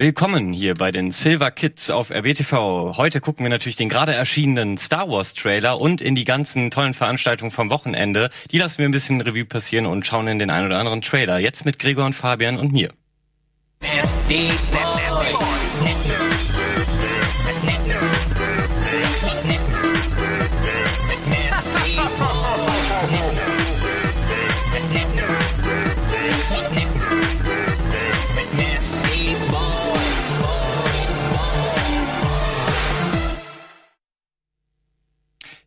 [0.00, 2.96] Willkommen hier bei den Silver Kids auf RBTV.
[2.96, 6.94] Heute gucken wir natürlich den gerade erschienenen Star Wars Trailer und in die ganzen tollen
[6.94, 8.30] Veranstaltungen vom Wochenende.
[8.52, 11.40] Die lassen wir ein bisschen Revue passieren und schauen in den ein oder anderen Trailer.
[11.40, 12.90] Jetzt mit Gregor und Fabian und mir.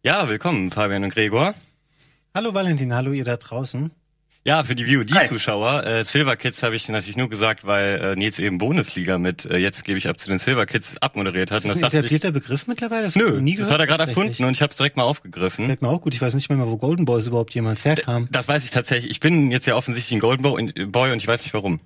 [0.04, 1.54] Ja, willkommen, Fabian und Gregor.
[2.34, 3.92] Hallo Valentin, hallo ihr da draußen.
[4.44, 8.40] Ja, für die VOD-Zuschauer, äh, Silver Kids habe ich natürlich nur gesagt, weil äh, Nils
[8.40, 11.60] eben Bundesliga mit äh, Jetzt gebe ich ab zu den Silver Kids abmoderiert hat.
[11.60, 13.04] Ist das und ein etablierter Begriff mittlerweile?
[13.04, 15.68] Das nö, nie das hat er gerade erfunden und ich habe es direkt mal aufgegriffen.
[15.68, 18.28] Fällt mir auch gut, ich weiß nicht mehr, wo Golden Boys überhaupt jemals herkam.
[18.32, 19.12] Das weiß ich tatsächlich.
[19.12, 20.42] Ich bin jetzt ja offensichtlich ein Golden
[20.92, 21.80] Boy und ich weiß nicht warum.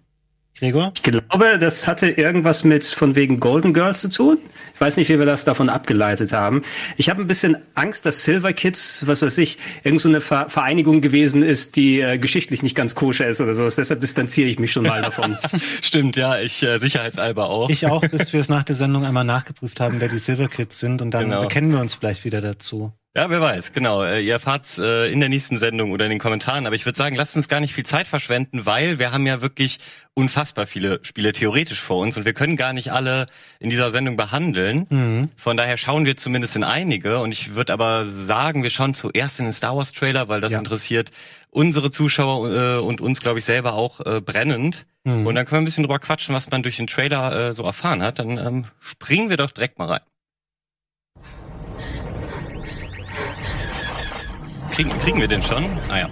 [0.60, 0.94] Gregor?
[0.96, 4.38] Ich glaube, das hatte irgendwas mit von wegen Golden Girls zu tun.
[4.74, 6.62] Ich weiß nicht, wie wir das davon abgeleitet haben.
[6.96, 11.02] Ich habe ein bisschen Angst, dass Silver Kids, was weiß ich, irgend so eine Vereinigung
[11.02, 13.70] gewesen ist, die äh, geschichtlich nicht ganz koscher ist oder so.
[13.70, 15.38] Deshalb distanziere ich mich schon mal davon.
[15.82, 17.70] Stimmt, ja, ich äh, sicherheitshalber auch.
[17.70, 20.80] Ich auch, bis wir es nach der Sendung einmal nachgeprüft haben, wer die Silver Kids
[20.80, 21.42] sind und dann genau.
[21.42, 22.94] bekennen wir uns vielleicht wieder dazu.
[23.18, 24.04] Ja, wer weiß, genau.
[24.04, 26.66] Äh, ihr erfahrt's äh, in der nächsten Sendung oder in den Kommentaren.
[26.66, 29.42] Aber ich würde sagen, lasst uns gar nicht viel Zeit verschwenden, weil wir haben ja
[29.42, 29.80] wirklich
[30.16, 33.28] unfassbar viele Spiele theoretisch vor uns und wir können gar nicht alle
[33.60, 34.88] in dieser Sendung behandeln.
[34.90, 35.30] Mhm.
[35.38, 37.20] Von daher schauen wir zumindest in einige.
[37.20, 40.52] Und ich würde aber sagen, wir schauen zuerst in den Star Wars Trailer, weil das
[40.52, 40.60] ja.
[40.60, 41.12] interessiert
[41.52, 44.86] unsere Zuschauer äh, und uns, glaube ich, selber auch äh, brennend.
[45.06, 45.26] Mhm.
[45.26, 47.64] Und dann können wir ein bisschen drüber quatschen, was man durch den Trailer äh, so
[47.64, 48.20] erfahren hat.
[48.20, 50.02] Dann ähm, springen wir doch direkt mal rein.
[54.76, 55.66] Kriegen, kriegen wir den schon?
[55.88, 56.08] Ah ja.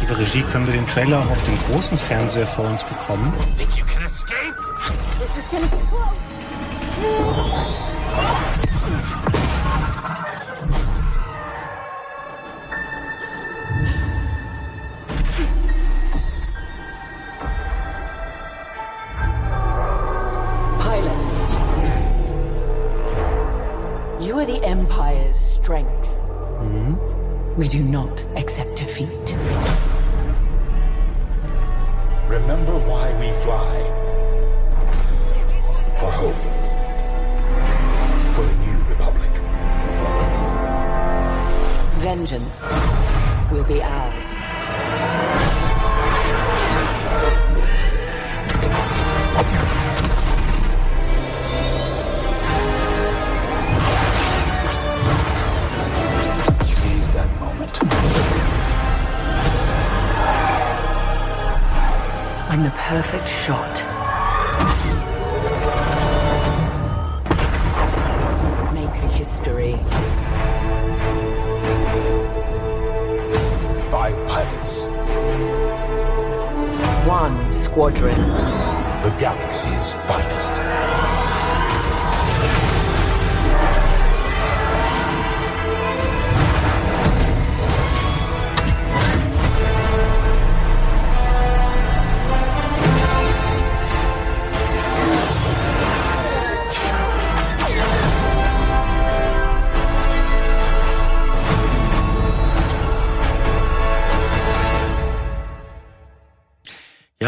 [0.00, 3.34] Liebe Regie, können wir den Trailer auch auf dem großen Fernseher vor uns bekommen?
[3.58, 4.56] Think you can escape?
[5.20, 6.30] This is gonna be close.
[24.60, 26.08] The Empire's strength.
[26.60, 27.56] Mm-hmm.
[27.56, 29.36] We do not accept defeat.
[32.28, 33.74] Remember why we fly.
[35.98, 36.42] For hope.
[38.34, 39.30] For the new Republic.
[42.00, 42.70] Vengeance
[43.50, 45.29] will be ours.
[62.48, 63.74] When the perfect shot
[68.72, 69.76] makes history.
[73.90, 74.86] Five pilots.
[77.06, 78.20] One squadron.
[79.02, 81.79] The galaxy's finest.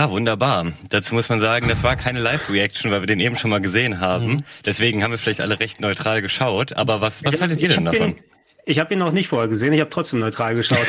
[0.03, 0.73] Ja, wunderbar.
[0.89, 4.01] Dazu muss man sagen, das war keine Live-Reaction, weil wir den eben schon mal gesehen
[4.01, 4.27] haben.
[4.27, 4.45] Mhm.
[4.67, 6.73] Deswegen haben wir vielleicht alle recht neutral geschaut.
[6.73, 8.17] Aber was, was haltet ihr denn davon?
[8.65, 10.87] Ich habe ihn noch nicht vorher gesehen, ich habe trotzdem neutral geschaut.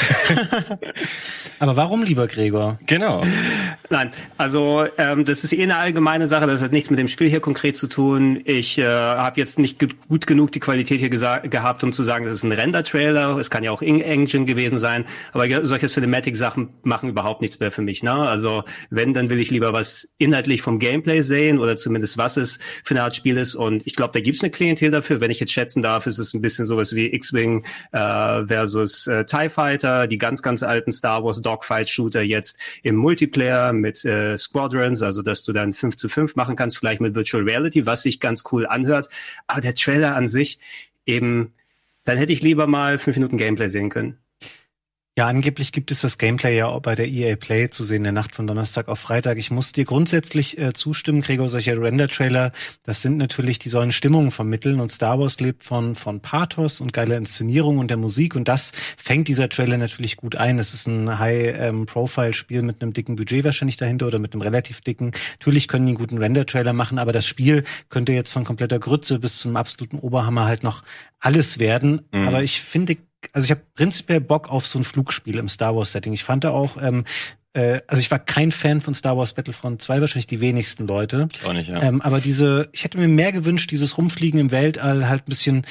[1.59, 2.77] Aber warum lieber Gregor?
[2.85, 3.25] Genau.
[3.89, 7.29] Nein, also ähm, das ist eh eine allgemeine Sache, das hat nichts mit dem Spiel
[7.29, 8.41] hier konkret zu tun.
[8.45, 12.35] Ich äh, habe jetzt nicht gut genug die Qualität hier gehabt, um zu sagen, das
[12.35, 13.37] ist ein Render-Trailer.
[13.37, 17.81] Es kann ja auch In-Engine gewesen sein, aber solche Cinematic-Sachen machen überhaupt nichts mehr für
[17.81, 18.03] mich.
[18.03, 18.13] Ne?
[18.13, 22.59] Also wenn, dann will ich lieber was inhaltlich vom Gameplay sehen oder zumindest was es
[22.83, 23.55] für eine Art Spiel ist.
[23.55, 25.21] Und ich glaube, da gibt's eine Klientel dafür.
[25.21, 29.25] Wenn ich jetzt schätzen darf, ist es ein bisschen sowas wie X-Wing äh, versus äh,
[29.25, 35.01] TIE Fighter, die ganz, ganz alten Star Wars Dogfight-Shooter jetzt im Multiplayer mit äh, Squadrons,
[35.01, 38.19] also dass du dann 5 zu 5 machen kannst, vielleicht mit Virtual Reality, was sich
[38.19, 39.09] ganz cool anhört.
[39.47, 40.59] Aber der Trailer an sich
[41.05, 41.53] eben,
[42.03, 44.17] dann hätte ich lieber mal fünf Minuten Gameplay sehen können.
[45.15, 48.11] Ja, angeblich gibt es das Gameplay ja auch bei der EA Play zu sehen, der
[48.11, 49.37] Nacht von Donnerstag auf Freitag.
[49.37, 52.51] Ich muss dir grundsätzlich äh, zustimmen, Gregor, solche Render-Trailer,
[52.81, 56.93] das sind natürlich, die sollen Stimmungen vermitteln und Star Wars lebt von, von Pathos und
[56.93, 60.57] geiler Inszenierung und der Musik und das fängt dieser Trailer natürlich gut ein.
[60.57, 65.11] Es ist ein High-Profile-Spiel mit einem dicken Budget wahrscheinlich dahinter oder mit einem relativ dicken.
[65.33, 69.19] Natürlich können die einen guten Render-Trailer machen, aber das Spiel könnte jetzt von kompletter Grütze
[69.19, 70.81] bis zum absoluten Oberhammer halt noch
[71.19, 72.01] alles werden.
[72.11, 72.27] Mhm.
[72.27, 72.97] Aber ich finde,
[73.31, 76.13] also ich habe prinzipiell Bock auf so ein Flugspiel im Star Wars Setting.
[76.13, 77.05] Ich fand da auch, ähm,
[77.53, 81.27] äh, also ich war kein Fan von Star Wars Battlefront 2, wahrscheinlich die wenigsten Leute.
[81.45, 81.81] Auch nicht, ja.
[81.81, 85.65] Ähm, aber diese, ich hätte mir mehr gewünscht, dieses Rumfliegen im Weltall halt ein bisschen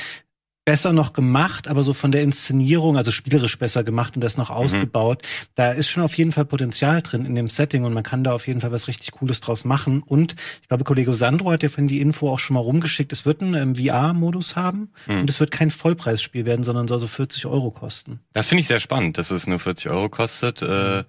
[0.65, 4.51] besser noch gemacht, aber so von der Inszenierung, also spielerisch besser gemacht und das noch
[4.51, 4.57] mhm.
[4.57, 5.23] ausgebaut.
[5.55, 8.33] Da ist schon auf jeden Fall Potenzial drin in dem Setting und man kann da
[8.33, 10.03] auf jeden Fall was richtig Cooles draus machen.
[10.03, 13.13] Und ich glaube, Kollege Sandro hat ja von die Info auch schon mal rumgeschickt.
[13.13, 15.21] Es wird einen ähm, VR-Modus haben mhm.
[15.23, 18.21] und es wird kein Vollpreisspiel werden, sondern soll so 40 Euro kosten.
[18.33, 20.63] Das finde ich sehr spannend, dass es nur 40 Euro kostet.
[20.63, 21.05] Äh.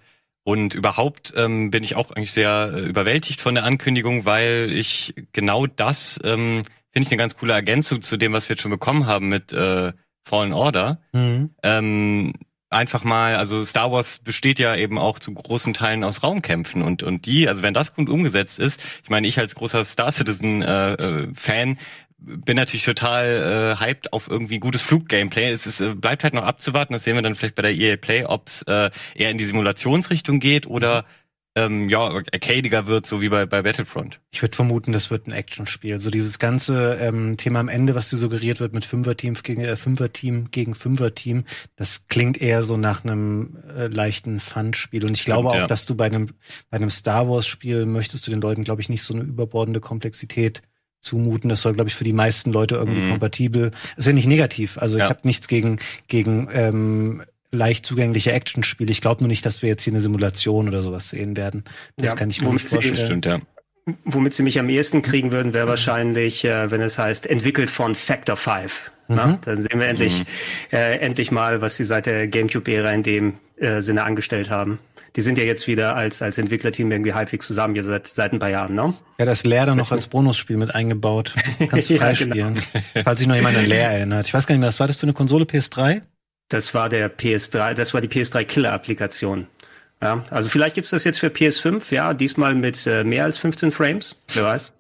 [0.46, 5.16] Und überhaupt ähm, bin ich auch eigentlich sehr äh, überwältigt von der Ankündigung, weil ich
[5.32, 8.72] genau das ähm, finde ich eine ganz coole Ergänzung zu dem, was wir jetzt schon
[8.72, 9.92] bekommen haben mit äh,
[10.24, 11.02] Fallen Order.
[11.12, 11.50] Mhm.
[11.64, 12.34] Ähm,
[12.70, 17.04] einfach mal, also Star Wars besteht ja eben auch zu großen Teilen aus Raumkämpfen und
[17.04, 20.62] und die, also wenn das gut umgesetzt ist, ich meine, ich als großer Star Citizen
[20.62, 21.78] äh, äh, Fan
[22.18, 25.52] bin natürlich total äh, hyped auf irgendwie gutes Fluggameplay.
[25.52, 27.98] Es ist, äh, bleibt halt noch abzuwarten, das sehen wir dann vielleicht bei der EA
[27.98, 31.23] Play, ob es äh, eher in die Simulationsrichtung geht oder mhm
[31.56, 34.20] ähm, ja, arcadiger wird, so wie bei, bei Battlefront.
[34.32, 36.00] Ich würde vermuten, das wird ein Actionspiel.
[36.00, 39.76] So dieses ganze ähm, Thema am Ende, was dir suggeriert wird mit Fünfer-Team gegen äh,
[39.76, 41.44] Fünfer-Team gegen Fünfer-Team,
[41.76, 45.06] das klingt eher so nach einem äh, leichten Fun-Spiel.
[45.06, 45.68] Und ich Stimmt, glaube auch, ja.
[45.68, 46.30] dass du bei einem,
[46.72, 50.64] bei einem Star Wars-Spiel möchtest du den Leuten, glaube ich, nicht so eine überbordende Komplexität
[51.02, 51.50] zumuten.
[51.50, 53.12] Das soll, glaube ich, für die meisten Leute irgendwie mhm.
[53.12, 53.72] kompatibel.
[53.98, 54.80] Ist ja nicht negativ.
[54.80, 55.06] Also ja.
[55.06, 57.24] ich habe nichts gegen gegen ähm,
[57.54, 58.92] leicht zugängliche Actionspiele.
[58.92, 61.64] Ich glaube nur nicht, dass wir jetzt hier eine Simulation oder sowas sehen werden.
[61.96, 62.98] Das ja, kann ich mir nicht vorstellen.
[62.98, 63.40] Stimmt, ja.
[64.06, 67.96] Womit sie mich am ehesten kriegen würden, wäre wahrscheinlich, äh, wenn es heißt, entwickelt von
[67.96, 68.92] Factor 5.
[69.08, 69.16] Mhm.
[69.16, 70.26] Na, dann sehen wir endlich, mhm.
[70.72, 74.80] äh, endlich mal, was sie seit der GameCube-Ära in dem äh, Sinne angestellt haben.
[75.16, 78.40] Die sind ja jetzt wieder als, als Entwicklerteam irgendwie halbwegs zusammen, hier seit, seit ein
[78.40, 78.96] paar Jahren, ne?
[79.20, 81.36] Ja, das Leer dann noch als Bonusspiel mit eingebaut.
[81.70, 82.36] Kannst du freispielen.
[82.36, 83.04] ja, genau.
[83.04, 84.26] Falls sich noch jemand an Leer erinnert.
[84.26, 85.46] Ich weiß gar nicht mehr, was war das für eine Konsole?
[85.46, 86.02] PS3?
[86.54, 89.48] Das war der PS3, das war die PS3 Killer-Applikation.
[90.04, 93.72] Ja, also vielleicht gibt's das jetzt für PS5, ja, diesmal mit äh, mehr als 15
[93.72, 94.74] Frames, wer weiß.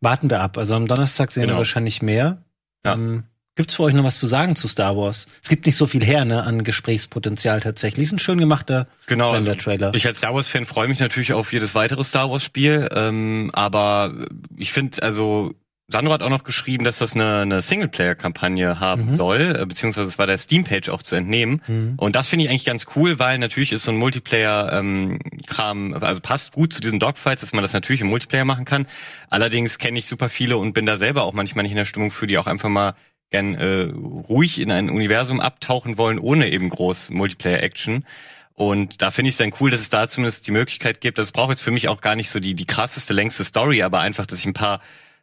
[0.00, 0.56] Warten wir ab.
[0.56, 1.54] Also am Donnerstag sehen genau.
[1.54, 2.42] wir wahrscheinlich mehr.
[2.82, 2.94] Ja.
[2.94, 3.24] Ähm,
[3.56, 5.26] Gibt's für euch noch was zu sagen zu Star Wars?
[5.42, 8.06] Es gibt nicht so viel her, ne, an Gesprächspotenzial tatsächlich.
[8.06, 9.92] Ist ein schön gemachter genau, also Trailer.
[9.94, 13.50] Ich als Star Wars Fan freue mich natürlich auf jedes weitere Star Wars Spiel, ähm,
[13.52, 14.14] aber
[14.56, 15.54] ich finde also
[15.90, 19.16] Sandro hat auch noch geschrieben, dass das eine, eine Singleplayer-Kampagne haben mhm.
[19.16, 21.62] soll, äh, beziehungsweise es war der Steam-Page auch zu entnehmen.
[21.66, 21.94] Mhm.
[21.96, 26.20] Und das finde ich eigentlich ganz cool, weil natürlich ist so ein Multiplayer-Kram, ähm, also
[26.20, 28.86] passt gut zu diesen Dogfights, dass man das natürlich im Multiplayer machen kann.
[29.30, 32.10] Allerdings kenne ich super viele und bin da selber auch manchmal nicht in der Stimmung
[32.10, 32.94] für, die auch einfach mal
[33.30, 38.04] gern äh, ruhig in ein Universum abtauchen wollen, ohne eben groß Multiplayer-Action.
[38.52, 41.16] Und da finde ich es dann cool, dass es da zumindest die Möglichkeit gibt.
[41.16, 44.00] Das braucht jetzt für mich auch gar nicht so die, die krasseste, längste Story, aber
[44.00, 44.82] einfach, dass ich ein paar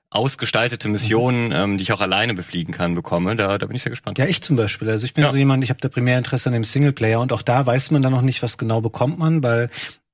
[0.10, 3.36] ausgestaltete Missionen, ähm, die ich auch alleine befliegen kann, bekomme.
[3.36, 4.18] Da, da bin ich sehr gespannt.
[4.18, 4.90] Ja, ich zum Beispiel.
[4.90, 5.32] Also ich bin ja.
[5.32, 8.02] so jemand, ich habe da primär Interesse an dem Singleplayer und auch da weiß man
[8.02, 9.70] dann noch nicht, was genau bekommt man, weil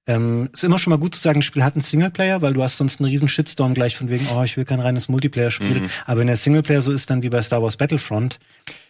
[0.07, 2.63] ähm, ist immer schon mal gut zu sagen, ein Spiel hat einen Singleplayer, weil du
[2.63, 5.81] hast sonst einen riesen Shitstorm gleich von wegen, oh, ich will kein reines Multiplayer-Spiel.
[5.81, 5.89] Mhm.
[6.05, 8.39] Aber wenn der Singleplayer so ist, dann wie bei Star Wars Battlefront,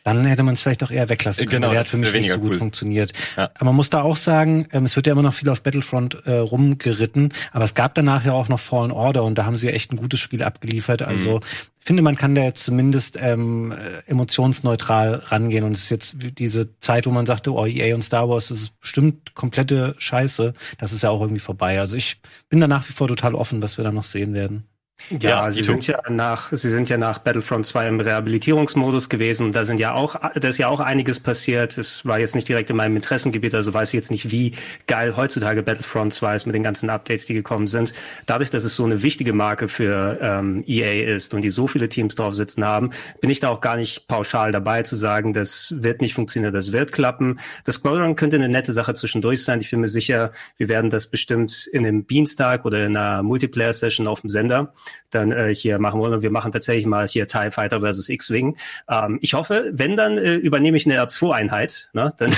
[0.04, 1.62] dann hätte man es vielleicht auch eher weglassen können.
[1.62, 2.58] Genau, der hat für mich nicht so gut cool.
[2.58, 3.14] funktioniert.
[3.38, 3.52] Ja.
[3.56, 6.26] Aber man muss da auch sagen, ähm, es wird ja immer noch viel auf Battlefront
[6.26, 9.68] äh, rumgeritten, aber es gab danach ja auch noch Fallen Order und da haben sie
[9.68, 11.02] ja echt ein gutes Spiel abgeliefert.
[11.02, 11.42] Also mhm.
[11.80, 13.74] finde, man kann da jetzt zumindest ähm,
[14.08, 18.30] emotionsneutral rangehen und es ist jetzt diese Zeit, wo man sagte, oh, EA und Star
[18.30, 20.54] Wars, das ist bestimmt komplette Scheiße.
[20.78, 21.80] Das ist ja auch irgendwie vorbei.
[21.80, 24.66] Also ich bin da nach wie vor total offen, was wir da noch sehen werden.
[25.10, 29.52] Ja, ja sie sind ja nach, sie sind ja nach Battlefront 2 im Rehabilitierungsmodus gewesen.
[29.52, 31.78] Da sind ja auch, da ist ja auch einiges passiert.
[31.78, 34.54] Es war jetzt nicht direkt in meinem Interessengebiet, also weiß ich jetzt nicht, wie
[34.88, 37.94] geil heutzutage Battlefront 2 ist mit den ganzen Updates, die gekommen sind.
[38.26, 41.90] Dadurch, dass es so eine wichtige Marke für ähm, EA ist und die so viele
[41.90, 45.74] Teams drauf sitzen haben, bin ich da auch gar nicht pauschal dabei zu sagen, das
[45.78, 47.40] wird nicht funktionieren, das wird klappen.
[47.66, 49.60] Das Scrollrun könnte eine nette Sache zwischendurch sein.
[49.62, 54.08] Ich bin mir sicher, wir werden das bestimmt in einem Beanstalk oder in einer Multiplayer-Session
[54.08, 54.74] auf dem Sender
[55.10, 56.14] dann äh, hier machen wollen.
[56.14, 58.58] Und wir machen tatsächlich mal hier TIE Fighter versus X-Wing.
[58.90, 61.90] Ähm, ich hoffe, wenn, dann äh, übernehme ich eine R2-Einheit.
[61.94, 62.14] Ne?
[62.18, 62.32] Dann,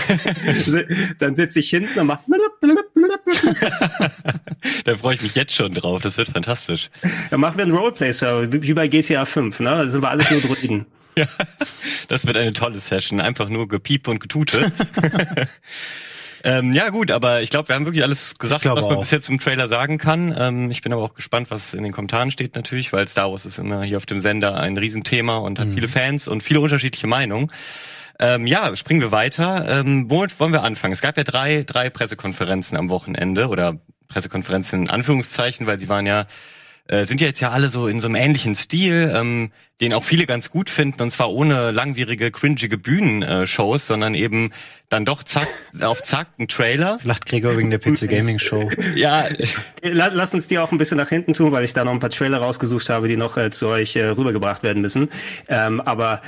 [1.20, 2.24] dann sitze ich hinten und mache
[4.86, 6.02] da freue ich mich jetzt schon drauf.
[6.02, 6.90] Das wird fantastisch.
[7.30, 9.60] Dann machen wir ein Roleplay-Server, wie bei GTA 5.
[9.60, 9.70] Ne?
[9.70, 10.86] Da sind wir alles nur Druiden.
[11.16, 11.28] Ja,
[12.08, 13.22] das wird eine tolle Session.
[13.22, 14.72] Einfach nur Gepiep und Getute.
[16.44, 19.02] Ähm, ja gut, aber ich glaube, wir haben wirklich alles gesagt, was man auch.
[19.02, 20.36] bisher zum Trailer sagen kann.
[20.38, 23.46] Ähm, ich bin aber auch gespannt, was in den Kommentaren steht natürlich, weil Star Wars
[23.46, 25.76] ist immer hier auf dem Sender ein Riesenthema und hat mhm.
[25.76, 27.52] viele Fans und viele unterschiedliche Meinungen.
[28.20, 29.66] Ähm, ja, springen wir weiter.
[29.68, 30.94] Ähm, womit wollen wir anfangen?
[30.94, 36.06] Es gab ja drei, drei Pressekonferenzen am Wochenende oder Pressekonferenzen in Anführungszeichen, weil sie waren
[36.06, 36.26] ja
[36.88, 40.04] äh, sind ja jetzt ja alle so in so einem ähnlichen Stil, ähm, den auch
[40.04, 44.52] viele ganz gut finden, und zwar ohne langwierige, cringige Bühnenshows, sondern eben
[44.90, 45.48] dann doch zack,
[45.82, 47.00] auf zack, ein Trailer.
[47.04, 48.70] Lacht Gregor wegen der PC Gaming Show.
[48.96, 49.28] ja.
[49.82, 52.10] Lass uns die auch ein bisschen nach hinten tun, weil ich da noch ein paar
[52.10, 55.10] Trailer rausgesucht habe, die noch äh, zu euch äh, rübergebracht werden müssen.
[55.48, 56.22] Ähm, aber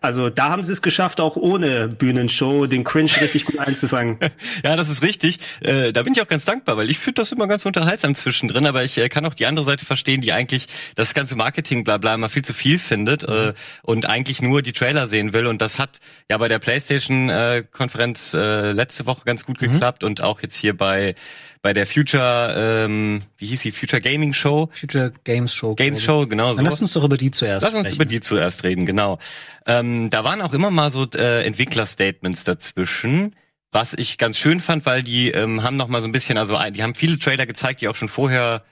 [0.00, 4.18] also da haben sie es geschafft, auch ohne Bühnenshow den Cringe richtig gut einzufangen.
[4.64, 5.38] ja, das ist richtig.
[5.60, 8.66] Äh, da bin ich auch ganz dankbar, weil ich finde das immer ganz unterhaltsam zwischendrin,
[8.66, 11.98] aber ich äh, kann auch die andere Seite verstehen, die eigentlich das ganze Marketing bla
[11.98, 15.46] bla immer viel zu viel findet äh, und eigentlich nur die Trailer sehen will.
[15.46, 15.98] Und das hat
[16.30, 19.72] ja bei der PlayStation-Konferenz äh, letzte Woche ganz gut mhm.
[19.72, 21.14] geklappt und auch jetzt hier bei
[21.62, 24.68] bei der Future, ähm, wie hieß die, Future Gaming Show?
[24.72, 25.74] Future Games Show.
[25.74, 26.56] Games Show, genau so.
[26.56, 27.96] Dann lass uns doch über die zuerst Lass uns sprechen.
[27.96, 29.18] über die zuerst reden, genau.
[29.66, 33.34] Ähm, da waren auch immer mal so äh, Entwickler-Statements dazwischen
[33.70, 36.58] was ich ganz schön fand, weil die ähm, haben noch mal so ein bisschen, also
[36.70, 38.62] die haben viele Trailer gezeigt, die auch schon vorher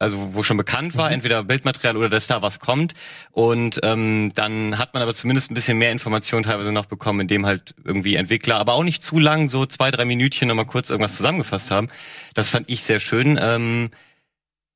[0.00, 1.16] also wo schon bekannt war, mhm.
[1.16, 2.94] entweder Bildmaterial oder dass da was kommt.
[3.30, 7.44] Und ähm, dann hat man aber zumindest ein bisschen mehr Informationen teilweise noch bekommen, indem
[7.44, 11.16] halt irgendwie Entwickler, aber auch nicht zu lang, so zwei, drei Minütchen nochmal kurz irgendwas
[11.16, 11.88] zusammengefasst haben.
[12.32, 13.38] Das fand ich sehr schön.
[13.40, 13.90] Ähm,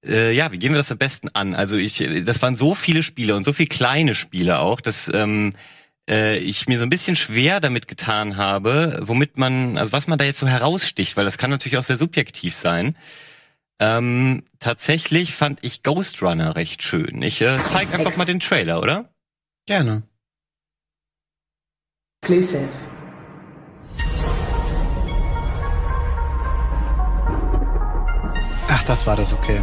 [0.06, 1.54] äh, ja, wie gehen wir das am besten an?
[1.54, 5.54] Also ich, das waren so viele Spiele und so viele kleine Spiele auch, dass ähm,
[6.08, 10.18] äh, ich mir so ein bisschen schwer damit getan habe, womit man, also was man
[10.18, 12.96] da jetzt so heraussticht, weil das kann natürlich auch sehr subjektiv sein.
[13.80, 17.22] Ähm, tatsächlich fand ich Ghost Runner recht schön.
[17.22, 19.10] Ich äh, zeig einfach mal den Trailer, oder?
[19.66, 20.02] Gerne.
[22.22, 22.68] Exclusive.
[28.68, 29.60] Ach, das war das okay.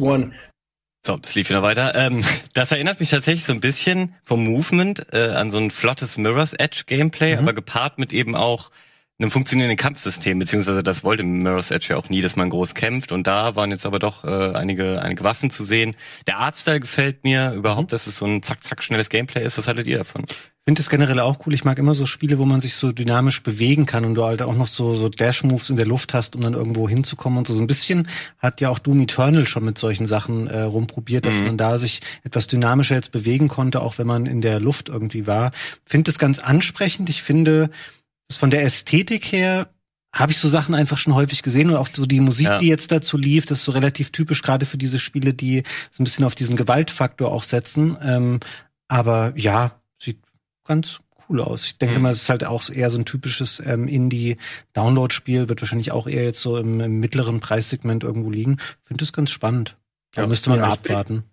[0.00, 0.32] One.
[1.06, 1.94] So, das lief wieder weiter.
[1.94, 6.18] Ähm, das erinnert mich tatsächlich so ein bisschen vom Movement äh, an so ein flottes
[6.18, 7.42] Mirror's Edge Gameplay, mhm.
[7.42, 8.70] aber gepaart mit eben auch
[9.20, 13.10] einem funktionierenden Kampfsystem, beziehungsweise das wollte Mirror's Edge ja auch nie, dass man groß kämpft.
[13.10, 15.96] Und da waren jetzt aber doch äh, einige, einige Waffen zu sehen.
[16.26, 17.92] Der Artstyle gefällt mir überhaupt, mhm.
[17.92, 19.58] dass es so ein zack, zack schnelles Gameplay ist.
[19.58, 20.24] Was haltet ihr davon?
[20.68, 21.54] Ich finde es generell auch cool.
[21.54, 24.42] Ich mag immer so Spiele, wo man sich so dynamisch bewegen kann und du halt
[24.42, 27.54] auch noch so, so Dash-Moves in der Luft hast, um dann irgendwo hinzukommen und so.
[27.54, 28.06] So ein bisschen
[28.36, 31.46] hat ja auch Doom Eternal schon mit solchen Sachen äh, rumprobiert, dass mhm.
[31.46, 35.26] man da sich etwas dynamischer jetzt bewegen konnte, auch wenn man in der Luft irgendwie
[35.26, 35.52] war.
[35.86, 37.08] Finde es ganz ansprechend.
[37.08, 37.70] Ich finde,
[38.30, 39.70] von der Ästhetik her
[40.14, 42.58] habe ich so Sachen einfach schon häufig gesehen und auch so die Musik, ja.
[42.58, 46.02] die jetzt dazu lief, das ist so relativ typisch gerade für diese Spiele, die so
[46.02, 47.96] ein bisschen auf diesen Gewaltfaktor auch setzen.
[48.02, 48.40] Ähm,
[48.88, 49.77] aber ja,
[50.68, 51.64] ganz cool aus.
[51.64, 52.02] Ich denke mhm.
[52.02, 56.24] mal, es ist halt auch eher so ein typisches ähm, Indie-Download-Spiel, wird wahrscheinlich auch eher
[56.24, 58.58] jetzt so im, im mittleren Preissegment irgendwo liegen.
[58.84, 59.76] Finde das ganz spannend.
[60.14, 60.26] Da ja.
[60.28, 61.24] müsste man ja, abwarten.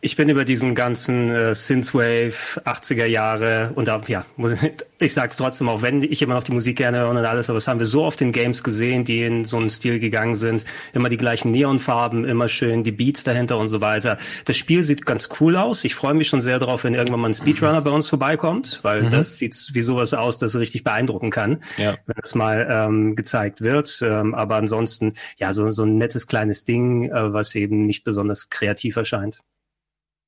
[0.00, 4.52] Ich bin über diesen ganzen äh, Synthwave 80er Jahre und da, ja, muss,
[4.98, 7.58] ich sag's trotzdem, auch wenn ich immer noch die Musik gerne höre und alles, aber
[7.58, 10.64] das haben wir so oft in Games gesehen, die in so einen Stil gegangen sind.
[10.92, 14.16] Immer die gleichen Neonfarben, immer schön die Beats dahinter und so weiter.
[14.44, 15.84] Das Spiel sieht ganz cool aus.
[15.84, 19.02] Ich freue mich schon sehr darauf, wenn irgendwann mal ein Speedrunner bei uns vorbeikommt, weil
[19.02, 19.10] mhm.
[19.10, 21.96] das sieht wie sowas aus, das richtig beeindrucken kann, ja.
[22.06, 24.00] wenn es mal ähm, gezeigt wird.
[24.02, 28.50] Ähm, aber ansonsten, ja, so, so ein nettes kleines Ding, äh, was eben nicht besonders
[28.50, 29.40] kreativ erscheint.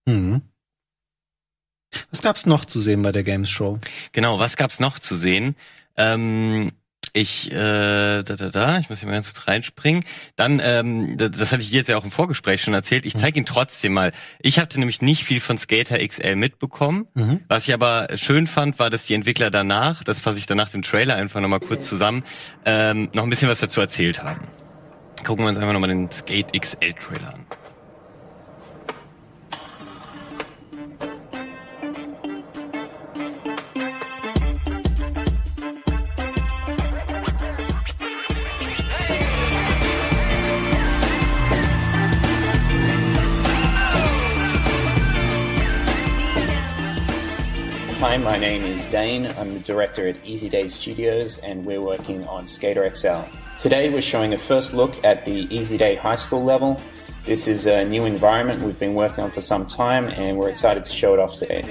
[0.06, 0.42] Mhm.
[2.10, 3.78] Was gab's noch zu sehen bei der Games Show?
[4.12, 5.56] Genau, was gab's noch zu sehen?
[5.96, 6.70] Ähm,
[7.14, 10.02] Ich, äh, da, da, da, ich muss hier mal ganz kurz reinspringen.
[10.34, 13.04] Dann, ähm, das, das hatte ich dir jetzt ja auch im Vorgespräch schon erzählt.
[13.04, 14.12] Ich zeige ihn trotzdem mal.
[14.40, 17.06] Ich hatte nämlich nicht viel von Skater XL mitbekommen.
[17.12, 17.40] Mhm.
[17.48, 20.80] Was ich aber schön fand, war, dass die Entwickler danach, das fasse ich danach dem
[20.80, 22.24] Trailer einfach nochmal kurz zusammen,
[22.64, 24.40] ähm, noch ein bisschen was dazu erzählt haben.
[25.22, 27.44] Gucken wir uns einfach nochmal den Skate XL Trailer an.
[48.12, 49.24] Hi, my name is Dane.
[49.38, 53.20] I'm the director at Easy Day Studios, and we're working on Skater XL.
[53.58, 56.78] Today, we're showing a first look at the Easy Day High School level.
[57.24, 60.84] This is a new environment we've been working on for some time, and we're excited
[60.84, 61.62] to show it off today.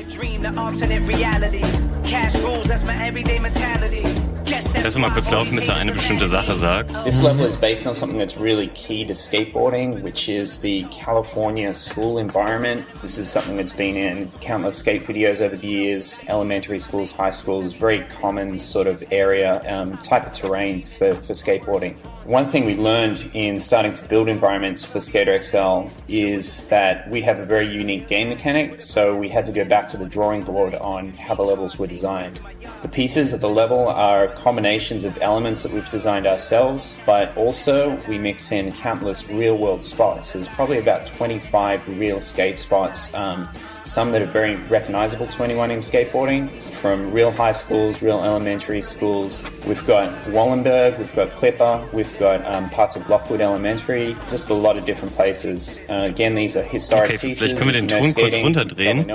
[4.51, 6.91] Lass mal kurz laufen, bis er eine bestimmte Sache sagt.
[7.05, 11.73] This level is based on something that's really key to skateboarding, which is the California
[11.73, 12.85] school environment.
[13.01, 17.31] This is something that's been in countless skate videos over the years, elementary schools, high
[17.31, 21.95] schools, very common sort of area, um, type of terrain for, for skateboarding.
[22.25, 27.21] One thing we learned in starting to build environments for Skater XL is that we
[27.21, 30.43] have a very unique game mechanic, so we had to go back to the drawing
[30.43, 32.39] board on how the levels were designed.
[32.81, 37.95] The pieces of the level are combinations of elements that we've designed ourselves, but also
[38.07, 40.33] we mix in countless real world spots.
[40.33, 43.13] There's probably about 25 real skate spots.
[43.13, 43.47] Um,
[43.83, 46.49] some that are very recognizable to anyone in skateboarding,
[46.81, 49.43] from real high schools, real elementary schools.
[49.67, 54.53] We've got Wallenberg, we've got Clipper, we've got um, parts of Lockwood Elementary, just a
[54.53, 55.79] lot of different places.
[55.89, 57.39] Uh, again, these are historic Okay, pieces.
[57.39, 59.07] vielleicht können wir den If you know Ton kurz skating, you runterdrehen.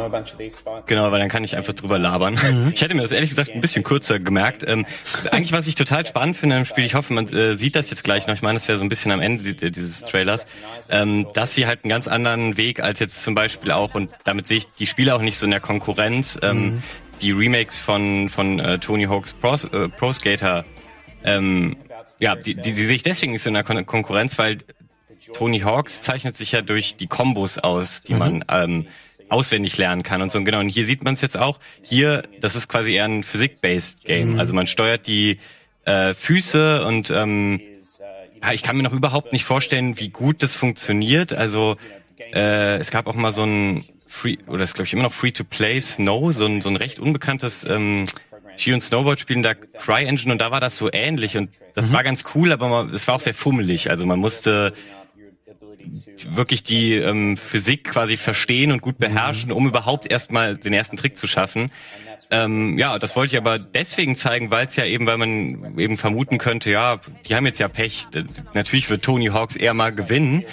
[0.86, 2.38] Genau, weil dann kann ich einfach drüber labern.
[2.74, 4.64] Ich hätte mir das ehrlich gesagt ein bisschen kürzer gemerkt.
[4.68, 4.84] Ähm,
[5.30, 8.04] eigentlich, was ich total spannend finde im Spiel, ich hoffe, man äh, sieht das jetzt
[8.04, 10.46] gleich noch, ich meine, das wäre so ein bisschen am Ende di- dieses Trailers,
[10.90, 14.46] ähm, dass sie halt einen ganz anderen Weg als jetzt zum Beispiel auch, und damit
[14.46, 16.82] sehe ich die Spiele auch nicht so in der Konkurrenz, ähm,
[17.20, 20.64] die Remakes von, von äh, Tony Hawk's Pro, äh, Pro Skater,
[21.24, 21.76] ähm,
[22.18, 24.58] ja, die, die, die sehe ich deswegen nicht so in der Kon Konkurrenz, weil
[25.32, 28.86] Tony Hawks zeichnet sich ja durch die Kombos aus, die man ähm,
[29.28, 30.38] auswendig lernen kann und so.
[30.38, 31.58] Und genau, und hier sieht man es jetzt auch.
[31.82, 34.38] Hier, das ist quasi eher ein Physik-based Game.
[34.38, 35.38] Also man steuert die
[35.84, 37.60] äh, Füße und ähm,
[38.42, 41.32] ja, ich kann mir noch überhaupt nicht vorstellen, wie gut das funktioniert.
[41.32, 41.76] Also
[42.32, 43.84] äh, es gab auch mal so ein
[44.16, 47.64] Free, oder es glaube ich immer noch Free-to-Play Snow, so ein, so ein recht unbekanntes
[47.64, 48.06] ähm,
[48.56, 52.02] Ski- und Snowboard-Spiel in der CryEngine und da war das so ähnlich und das war
[52.02, 53.90] ganz cool, aber es war auch sehr fummelig.
[53.90, 54.72] Also man musste
[56.30, 61.16] wirklich die ähm, Physik quasi verstehen und gut beherrschen, um überhaupt erstmal den ersten Trick
[61.16, 61.70] zu schaffen.
[62.30, 65.96] Ähm, ja, das wollte ich aber deswegen zeigen, weil es ja eben, weil man eben
[65.96, 68.06] vermuten könnte, ja, die haben jetzt ja Pech.
[68.52, 70.44] Natürlich wird Tony Hawks eher mal gewinnen.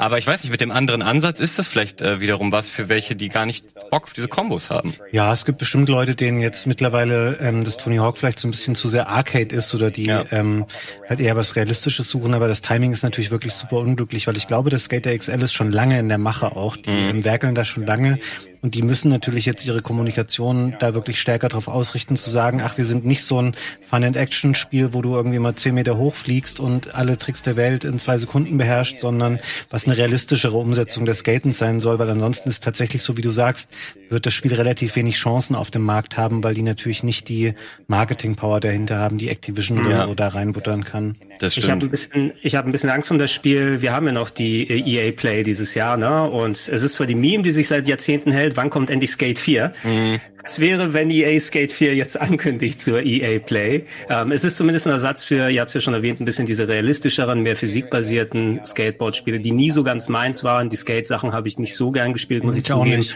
[0.00, 2.88] Aber ich weiß nicht, mit dem anderen Ansatz ist das vielleicht äh, wiederum was für
[2.88, 4.94] welche, die gar nicht Bock auf diese Kombos haben.
[5.12, 8.50] Ja, es gibt bestimmt Leute, denen jetzt mittlerweile ähm, das Tony Hawk vielleicht so ein
[8.50, 10.24] bisschen zu sehr Arcade ist oder die Ja.
[10.30, 10.64] ähm,
[11.08, 14.46] halt eher was Realistisches suchen, aber das Timing ist natürlich wirklich super unglücklich, weil ich
[14.46, 16.76] glaube, das Skater XL ist schon lange in der Mache auch.
[16.76, 18.18] Die ähm, werkeln da schon lange
[18.62, 22.76] und die müssen natürlich jetzt ihre Kommunikation da wirklich stärker darauf ausrichten, zu sagen, ach,
[22.76, 23.56] wir sind nicht so ein
[23.88, 28.18] Fun-and-Action-Spiel, wo du irgendwie mal zehn Meter hochfliegst und alle Tricks der Welt in zwei
[28.18, 33.02] Sekunden beherrscht, sondern was eine realistischere Umsetzung des Skatens sein soll, weil ansonsten ist tatsächlich
[33.02, 33.70] so, wie du sagst,
[34.10, 37.54] wird das Spiel relativ wenig Chancen auf dem Markt haben, weil die natürlich nicht die
[37.86, 40.06] Marketing-Power dahinter haben, die Activision oder Ja.
[40.06, 41.16] so da reinbuttern kann.
[41.38, 43.80] Das Ich habe ein bisschen, ich habe ein bisschen Angst um das Spiel.
[43.80, 46.24] Wir haben ja noch die äh, EA Play dieses Jahr, ne?
[46.28, 48.56] Und es ist zwar die Meme, die sich seit Jahrzehnten hält.
[48.56, 49.72] Wann kommt endlich Skate 4?
[50.42, 53.84] Es wäre, wenn EA Skate 4 jetzt ankündigt zur EA Play.
[54.08, 56.46] Ähm, es ist zumindest ein Ersatz für, ihr habt es ja schon erwähnt, ein bisschen
[56.46, 60.68] diese realistischeren, mehr physikbasierten Skateboard-Spiele, die nie so ganz meins waren.
[60.70, 62.98] Die Skate-Sachen habe ich nicht so gern gespielt, muss ich, Ich auch zugeben.
[62.98, 63.14] nicht.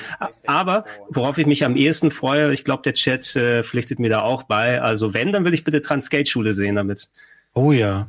[0.84, 4.22] Aber worauf ich mich am ehesten freue, ich glaube, der Chat äh, pflichtet mir da
[4.22, 4.80] auch bei.
[4.80, 7.10] Also wenn, dann will ich bitte Trans-Skate-Schule sehen damit.
[7.54, 8.08] Oh ja.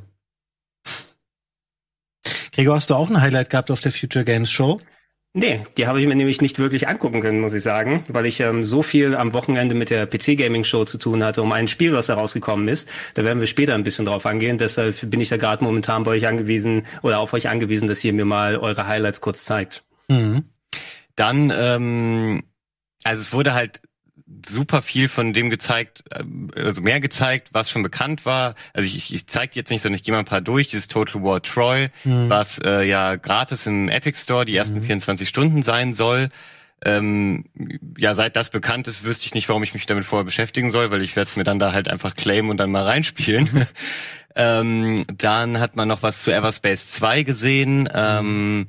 [2.53, 4.79] Gregor, hast du auch ein Highlight gehabt auf der Future Games Show?
[5.37, 8.39] Nee, die habe ich mir nämlich nicht wirklich angucken können, muss ich sagen, weil ich
[8.39, 11.67] ähm, so viel am Wochenende mit der PC Gaming Show zu tun hatte, um ein
[11.67, 12.89] Spiel, was da rausgekommen ist.
[13.15, 14.57] Da werden wir später ein bisschen drauf angehen.
[14.57, 18.13] Deshalb bin ich da gerade momentan bei euch angewiesen oder auf euch angewiesen, dass ihr
[18.13, 19.83] mir mal eure Highlights kurz zeigt.
[20.07, 20.45] Mhm.
[21.17, 22.43] Dann, ähm,
[23.05, 23.81] also es wurde halt
[24.47, 26.23] super viel von dem gezeigt, äh,
[26.59, 28.55] also mehr gezeigt, was schon bekannt war.
[28.73, 30.67] Also ich, ich, zeige jetzt nicht, sondern ich gehe mal ein paar durch.
[30.67, 35.63] Dieses Total War Troy, was äh, ja gratis im Epic Store die ersten 24 Stunden
[35.63, 36.29] sein soll.
[36.83, 37.45] ähm,
[37.97, 40.91] ja, seit das bekannt ist, wüsste ich nicht, warum ich mich damit vorher beschäftigen soll,
[40.91, 43.67] weil ich werde es mir dann da halt einfach claimen und dann mal reinspielen.
[44.35, 47.87] ähm, dann hat man noch was zu Everspace 2 gesehen.
[47.93, 48.67] Ähm,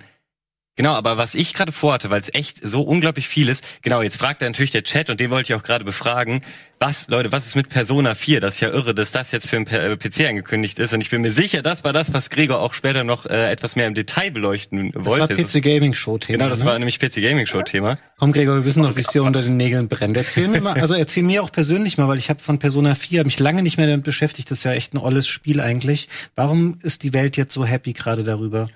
[0.77, 4.19] Genau, aber was ich gerade vorhatte, weil es echt so unglaublich viel ist, genau, jetzt
[4.19, 6.43] fragt er natürlich der Chat und den wollte ich auch gerade befragen,
[6.79, 8.41] was, Leute, was ist mit Persona 4?
[8.41, 11.09] Das ist ja irre, dass das jetzt für ein PC äh, angekündigt ist und ich
[11.09, 13.95] bin mir sicher, das war das, was Gregor auch später noch äh, etwas mehr im
[13.95, 15.35] Detail beleuchten wollte.
[15.35, 16.37] Das war PC Gaming Show Thema.
[16.37, 16.67] Genau, das ne?
[16.67, 17.97] war nämlich PC Gaming Show Thema.
[18.19, 20.19] Komm Gregor, wir wissen doch, wie es dir unter den Nägeln brennt.
[20.19, 23.25] Erzähl mir mal, also erzähl mir auch persönlich mal, weil ich habe von Persona 4
[23.25, 26.11] mich lange nicht mehr damit beschäftigt, das ist ja echt ein olles Spiel eigentlich.
[26.35, 28.67] Warum ist die Welt jetzt so happy gerade darüber?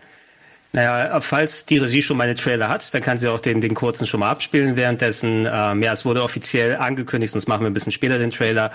[0.72, 4.06] Naja, falls die Regie schon meine Trailer hat, dann kann sie auch den, den kurzen
[4.06, 5.48] schon mal abspielen währenddessen.
[5.50, 8.70] Ähm, ja, es wurde offiziell angekündigt, sonst machen wir ein bisschen später den Trailer.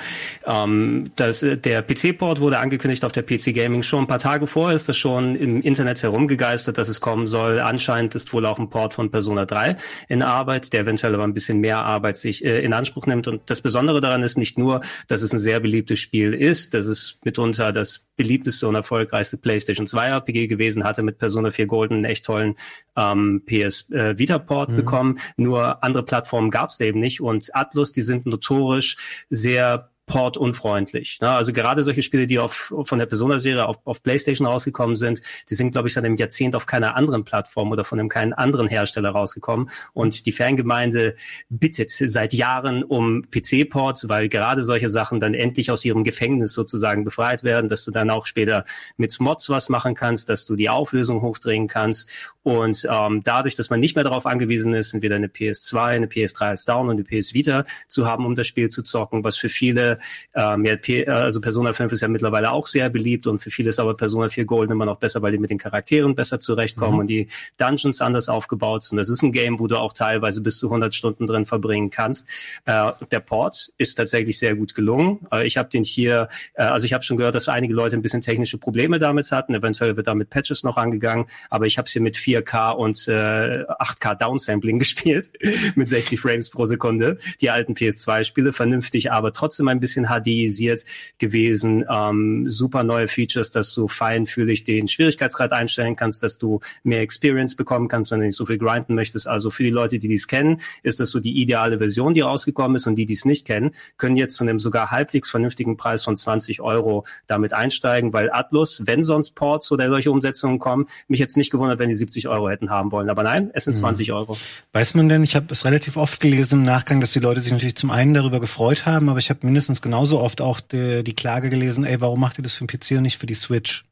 [0.45, 4.75] Ähm, das, der PC-Port wurde angekündigt auf der PC Gaming schon ein paar Tage vorher,
[4.75, 7.61] ist das schon im Internet herumgegeistert, dass es kommen soll.
[7.61, 9.77] Anscheinend ist wohl auch ein Port von Persona 3
[10.09, 13.29] in Arbeit, der eventuell aber ein bisschen mehr Arbeit sich äh, in Anspruch nimmt.
[13.29, 16.87] Und das Besondere daran ist nicht nur, dass es ein sehr beliebtes Spiel ist, dass
[16.87, 21.84] es mitunter das beliebteste und erfolgreichste PlayStation 2 RPG gewesen hatte mit Persona 4 Gold
[21.91, 22.55] einen echt tollen
[22.95, 24.75] ähm, PS äh, Vita Port mhm.
[24.75, 25.19] bekommen.
[25.37, 31.19] Nur andere Plattformen gab es eben nicht und Atlus, die sind notorisch sehr portunfreundlich.
[31.21, 31.29] Ne?
[31.29, 35.55] Also gerade solche Spiele, die auf, von der Persona-Serie auf, auf PlayStation rausgekommen sind, die
[35.55, 38.67] sind, glaube ich, seit einem Jahrzehnt auf keiner anderen Plattform oder von einem keinen anderen
[38.67, 39.69] Hersteller rausgekommen.
[39.93, 41.15] Und die Fangemeinde
[41.49, 47.03] bittet seit Jahren um PC-Ports, weil gerade solche Sachen dann endlich aus ihrem Gefängnis sozusagen
[47.03, 48.63] befreit werden, dass du dann auch später
[48.97, 52.09] mit Mods was machen kannst, dass du die Auflösung hochdrehen kannst.
[52.43, 56.41] Und ähm, dadurch, dass man nicht mehr darauf angewiesen ist, entweder eine PS2, eine PS3
[56.41, 59.49] als Down und eine PS Vita zu haben, um das Spiel zu zocken, was für
[59.49, 59.94] viele
[60.33, 63.69] ähm, ja, P also Persona 5 ist ja mittlerweile auch sehr beliebt und für viele
[63.69, 66.93] ist aber Persona 4 Golden immer noch besser, weil die mit den Charakteren besser zurechtkommen
[66.93, 66.99] mhm.
[66.99, 67.27] und die
[67.57, 68.97] Dungeons anders aufgebaut sind.
[68.97, 72.29] Das ist ein Game, wo du auch teilweise bis zu 100 Stunden drin verbringen kannst.
[72.65, 75.19] Äh, der Port ist tatsächlich sehr gut gelungen.
[75.31, 78.01] Äh, ich habe den hier, äh, also ich habe schon gehört, dass einige Leute ein
[78.01, 79.53] bisschen technische Probleme damit hatten.
[79.53, 83.07] Eventuell wird da mit Patches noch angegangen, aber ich habe es hier mit 4K und
[83.07, 85.31] äh, 8K Downsampling gespielt,
[85.75, 87.17] mit 60 Frames pro Sekunde.
[87.41, 90.85] Die alten PS2-Spiele vernünftig, aber trotzdem ein bisschen HDisiert
[91.17, 91.85] gewesen.
[91.89, 97.55] Ähm, super neue Features, dass du feinfühlig den Schwierigkeitsgrad einstellen kannst, dass du mehr Experience
[97.55, 99.27] bekommen kannst, wenn du nicht so viel grinden möchtest.
[99.27, 102.75] Also für die Leute, die dies kennen, ist das so die ideale Version, die rausgekommen
[102.75, 106.03] ist und die, die es nicht kennen, können jetzt zu einem sogar halbwegs vernünftigen Preis
[106.03, 111.19] von 20 Euro damit einsteigen, weil Atlus, wenn sonst Ports oder solche Umsetzungen kommen, mich
[111.19, 113.09] jetzt nicht gewundert, wenn die 70 Euro hätten haben wollen.
[113.09, 114.13] Aber nein, es sind 20 mhm.
[114.15, 114.37] Euro.
[114.73, 117.51] Weiß man denn, ich habe es relativ oft gelesen im Nachgang, dass die Leute sich
[117.51, 121.03] natürlich zum einen darüber gefreut haben, aber ich habe mindestens mindestens genauso oft auch die,
[121.03, 123.35] die Klage gelesen, ey, warum macht ihr das für den PC und nicht für die
[123.35, 123.85] Switch?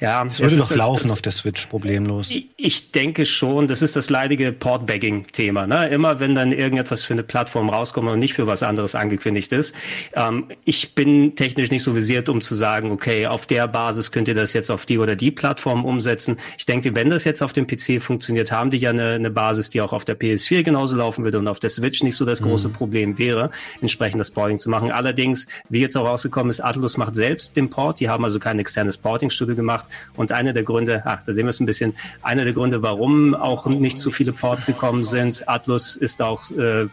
[0.00, 2.34] Ja, es würde doch laufen das, auf der Switch problemlos.
[2.56, 5.66] Ich, denke schon, das ist das leidige Portbagging-Thema.
[5.66, 5.88] Ne?
[5.88, 9.74] Immer wenn dann irgendetwas für eine Plattform rauskommt und nicht für was anderes angekündigt ist.
[10.14, 14.28] Ähm, ich bin technisch nicht so visiert, um zu sagen, okay, auf der Basis könnt
[14.28, 16.38] ihr das jetzt auf die oder die Plattform umsetzen.
[16.56, 19.68] Ich denke, wenn das jetzt auf dem PC funktioniert, haben die ja eine, eine Basis,
[19.68, 22.40] die auch auf der PS4 genauso laufen würde und auf der Switch nicht so das
[22.40, 22.72] große mhm.
[22.72, 23.50] Problem wäre,
[23.82, 24.90] entsprechend das Porting zu machen.
[24.90, 28.00] Allerdings, wie jetzt auch rausgekommen ist, Atlus macht selbst den Port.
[28.00, 29.86] Die haben also kein externes Porting-Studio Studio gemacht.
[30.16, 33.34] Und einer der Gründe, ah, da sehen wir es ein bisschen, einer der Gründe, warum
[33.34, 35.48] auch nicht so viele Ports gekommen sind.
[35.48, 36.88] Atlus ist auch äh,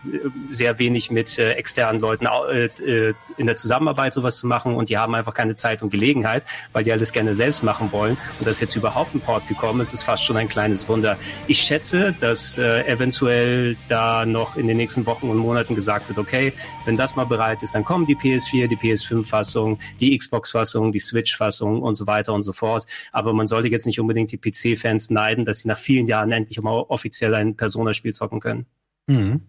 [0.49, 4.89] sehr wenig mit äh, externen Leuten äh, äh, in der Zusammenarbeit sowas zu machen und
[4.89, 8.17] die haben einfach keine Zeit und Gelegenheit, weil die alles gerne selbst machen wollen.
[8.39, 11.17] Und dass jetzt überhaupt ein Port gekommen ist, ist fast schon ein kleines Wunder.
[11.47, 16.17] Ich schätze, dass äh, eventuell da noch in den nächsten Wochen und Monaten gesagt wird,
[16.17, 16.53] okay,
[16.85, 21.81] wenn das mal bereit ist, dann kommen die PS4, die PS5-Fassung, die Xbox-Fassung, die Switch-Fassung
[21.81, 22.85] und so weiter und so fort.
[23.11, 26.61] Aber man sollte jetzt nicht unbedingt die PC-Fans neiden, dass sie nach vielen Jahren endlich
[26.61, 28.65] mal offiziell ein Persona-Spiel zocken können.
[29.07, 29.41] Mhm.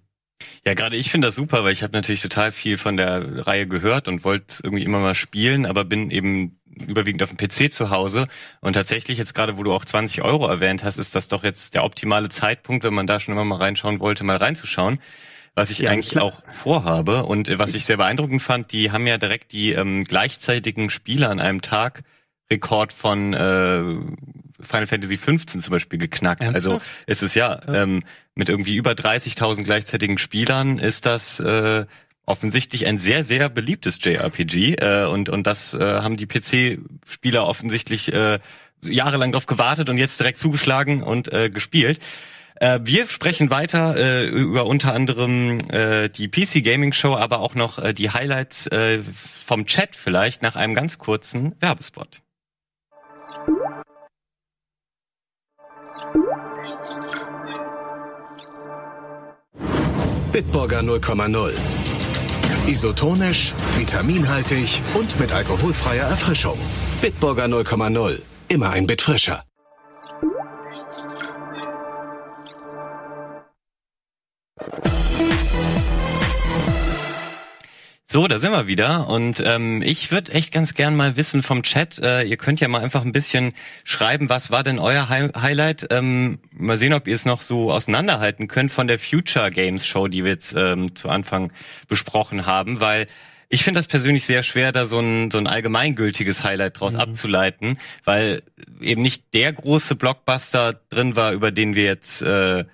[0.65, 3.67] Ja, gerade ich finde das super, weil ich habe natürlich total viel von der Reihe
[3.67, 7.91] gehört und wollte irgendwie immer mal spielen, aber bin eben überwiegend auf dem PC zu
[7.91, 8.29] Hause.
[8.61, 11.75] Und tatsächlich jetzt gerade, wo du auch 20 Euro erwähnt hast, ist das doch jetzt
[11.75, 14.99] der optimale Zeitpunkt, wenn man da schon immer mal reinschauen wollte, mal reinzuschauen.
[15.55, 16.25] Was ich ja, eigentlich klar.
[16.25, 20.05] auch vorhabe und äh, was ich sehr beeindruckend fand, die haben ja direkt die ähm,
[20.05, 22.05] gleichzeitigen Spiele an einem Tag
[22.51, 23.83] Rekord von äh,
[24.61, 26.43] Final Fantasy 15 zum Beispiel geknackt.
[26.43, 26.67] Ernsthaft?
[26.67, 28.03] Also es ist ja ähm,
[28.35, 31.87] mit irgendwie über 30.000 gleichzeitigen Spielern ist das äh,
[32.27, 38.13] offensichtlich ein sehr sehr beliebtes JRPG äh, und und das äh, haben die PC-Spieler offensichtlich
[38.13, 38.39] äh,
[38.83, 42.01] jahrelang darauf gewartet und jetzt direkt zugeschlagen und äh, gespielt.
[42.57, 47.55] Äh, wir sprechen weiter äh, über unter anderem äh, die PC Gaming Show, aber auch
[47.55, 52.21] noch äh, die Highlights äh, vom Chat vielleicht nach einem ganz kurzen Werbespot.
[60.33, 61.53] Bitburger 0,0.
[62.67, 66.59] Isotonisch, vitaminhaltig und mit alkoholfreier Erfrischung.
[67.01, 68.21] Bitburger 0,0.
[68.49, 69.48] Immer ein Bit frischer.
[78.11, 81.63] So, da sind wir wieder und ähm, ich würde echt ganz gern mal wissen vom
[81.63, 83.53] Chat, äh, ihr könnt ja mal einfach ein bisschen
[83.85, 85.89] schreiben, was war denn euer Hi Highlight?
[85.91, 90.09] Ähm, mal sehen, ob ihr es noch so auseinanderhalten könnt von der Future Games Show,
[90.09, 91.53] die wir jetzt ähm, zu Anfang
[91.87, 93.09] besprochen haben, weil
[93.51, 97.01] ich finde das persönlich sehr schwer, da so ein, so ein allgemeingültiges Highlight draus mhm.
[97.01, 98.43] abzuleiten, weil
[98.81, 102.65] eben nicht der große Blockbuster drin war, über den wir jetzt äh,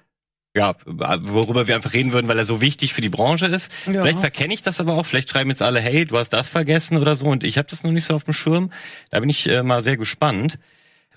[0.56, 3.72] ja, worüber wir einfach reden würden, weil er so wichtig für die Branche ist.
[3.86, 4.02] Ja.
[4.02, 5.04] Vielleicht verkenne ich das aber auch.
[5.04, 7.82] Vielleicht schreiben jetzt alle, hey, du hast das vergessen oder so und ich habe das
[7.82, 8.70] noch nicht so auf dem Schirm.
[9.10, 10.58] Da bin ich äh, mal sehr gespannt.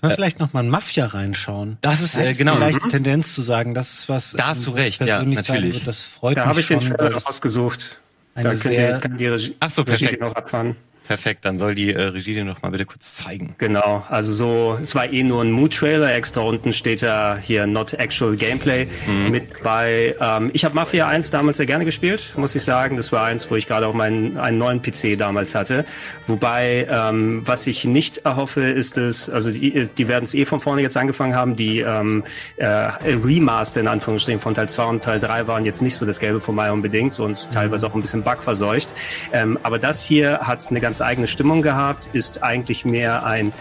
[0.00, 1.78] Kann man äh, vielleicht noch mal in Mafia reinschauen.
[1.80, 2.56] Das ist äh, genau.
[2.56, 2.88] Vielleicht mhm.
[2.88, 4.32] Tendenz zu sagen, das ist was.
[4.32, 5.84] Da hast du recht, ja, natürlich.
[5.84, 8.00] Das freut da mich habe ich schon, den Trailer ausgesucht.
[8.34, 10.20] Da könnt ihr, kann die Regie, Ach so, perfekt.
[10.20, 10.76] noch abfahren.
[11.08, 13.54] Perfekt, dann soll die äh, Regie dir noch mal bitte kurz zeigen.
[13.56, 17.94] Genau, also so, es war eh nur ein Mood-Trailer, extra unten steht da hier Not
[17.94, 19.30] Actual Gameplay mhm.
[19.30, 20.14] mit bei.
[20.20, 22.98] Ähm, ich habe Mafia 1 damals sehr gerne gespielt, muss ich sagen.
[22.98, 25.86] Das war eins, wo ich gerade auch meinen einen neuen PC damals hatte.
[26.26, 30.60] Wobei, ähm, was ich nicht erhoffe, ist es, also die, die werden es eh von
[30.60, 32.22] vorne jetzt angefangen haben, die ähm,
[32.58, 36.20] äh, Remaster in Anführungsstrichen von Teil 2 und Teil 3 waren jetzt nicht so das
[36.20, 38.92] Gelbe von Mai unbedingt und teilweise auch ein bisschen bugverseucht.
[39.32, 43.52] Ähm, aber das hier hat eine ganz eigene Stimmung gehabt, ist eigentlich mehr ein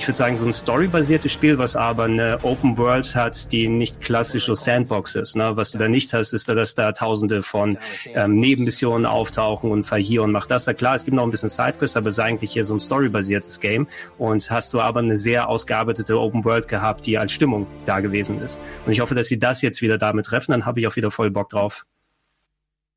[0.00, 4.00] ich würde sagen, so ein storybasiertes Spiel, was aber eine Open World hat, die nicht
[4.00, 5.36] klassische Sandbox ist.
[5.36, 5.54] Ne?
[5.56, 7.76] Was du da nicht hast, ist, dass da tausende von
[8.14, 10.64] ähm, Nebenmissionen auftauchen und hier und mach das.
[10.64, 12.78] Da klar, es gibt noch ein bisschen Sidequests, aber es ist eigentlich hier so ein
[12.78, 13.88] storybasiertes Game.
[14.16, 18.40] Und hast du aber eine sehr ausgearbeitete Open World gehabt, die als Stimmung da gewesen
[18.40, 18.62] ist.
[18.86, 21.10] Und ich hoffe, dass sie das jetzt wieder damit treffen, dann habe ich auch wieder
[21.10, 21.84] voll Bock drauf.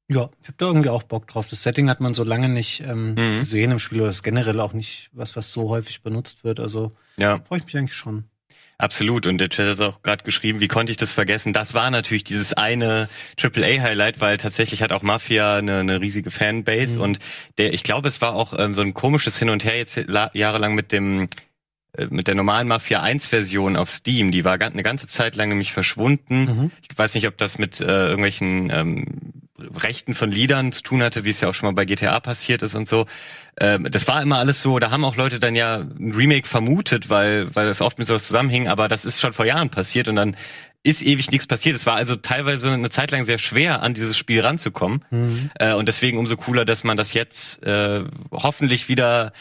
[0.10, 1.50] Ja, ich habe da irgendwie auch Bock drauf.
[1.50, 3.40] Das Setting hat man so lange nicht ähm, mhm.
[3.40, 6.60] gesehen im Spiel oder das ist generell auch nicht was, was so häufig benutzt wird.
[6.60, 7.40] Also ja.
[7.48, 8.26] freue ich mich eigentlich schon.
[8.78, 9.28] Absolut.
[9.28, 11.54] Und der Chat hat auch gerade geschrieben, wie konnte ich das vergessen?
[11.54, 13.08] Das war natürlich dieses eine
[13.42, 17.04] AAA-Highlight, weil tatsächlich hat auch Mafia eine, eine riesige Fanbase mhm.
[17.04, 17.20] und
[17.58, 20.00] der, ich glaube, es war auch ähm, so ein komisches Hin und Her jetzt
[20.34, 21.30] jahrelang mit dem
[21.98, 25.50] äh, mit der normalen Mafia 1 Version auf Steam, die war eine ganze Zeit lang
[25.50, 26.46] nämlich verschwunden.
[26.46, 26.72] Mhm.
[26.82, 29.33] Ich weiß nicht, ob das mit äh, irgendwelchen ähm,
[29.82, 32.62] Rechten von Liedern zu tun hatte, wie es ja auch schon mal bei GTA passiert
[32.62, 33.06] ist und so.
[33.60, 37.10] Ähm, das war immer alles so, da haben auch Leute dann ja ein Remake vermutet,
[37.10, 40.16] weil, weil das oft mit sowas zusammenhing, aber das ist schon vor Jahren passiert und
[40.16, 40.36] dann
[40.84, 41.76] ist ewig nichts passiert.
[41.76, 45.04] Es war also teilweise eine Zeit lang sehr schwer, an dieses Spiel ranzukommen.
[45.12, 45.50] Mhm.
[45.56, 49.32] Äh, und deswegen umso cooler, dass man das jetzt äh, hoffentlich wieder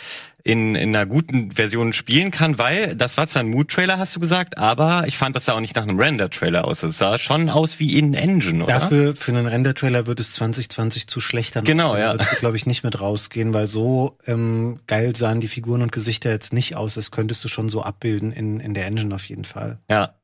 [0.44, 4.20] in, in einer guten Version spielen kann, weil das war zwar ein Mood-Trailer, hast du
[4.20, 6.82] gesagt, aber ich fand das sah auch nicht nach einem Render-Trailer aus.
[6.82, 8.80] Es sah schon aus wie in Engine, oder?
[8.80, 11.64] Dafür, für einen Render-Trailer wird es 2020 zu schlecht dann.
[11.64, 12.12] Genau, ja.
[12.12, 16.30] Wird glaube ich, nicht mit rausgehen, weil so ähm, geil sahen die Figuren und Gesichter
[16.30, 16.94] jetzt nicht aus.
[16.94, 19.78] Das könntest du schon so abbilden in, in der Engine auf jeden Fall.
[19.88, 20.14] Ja,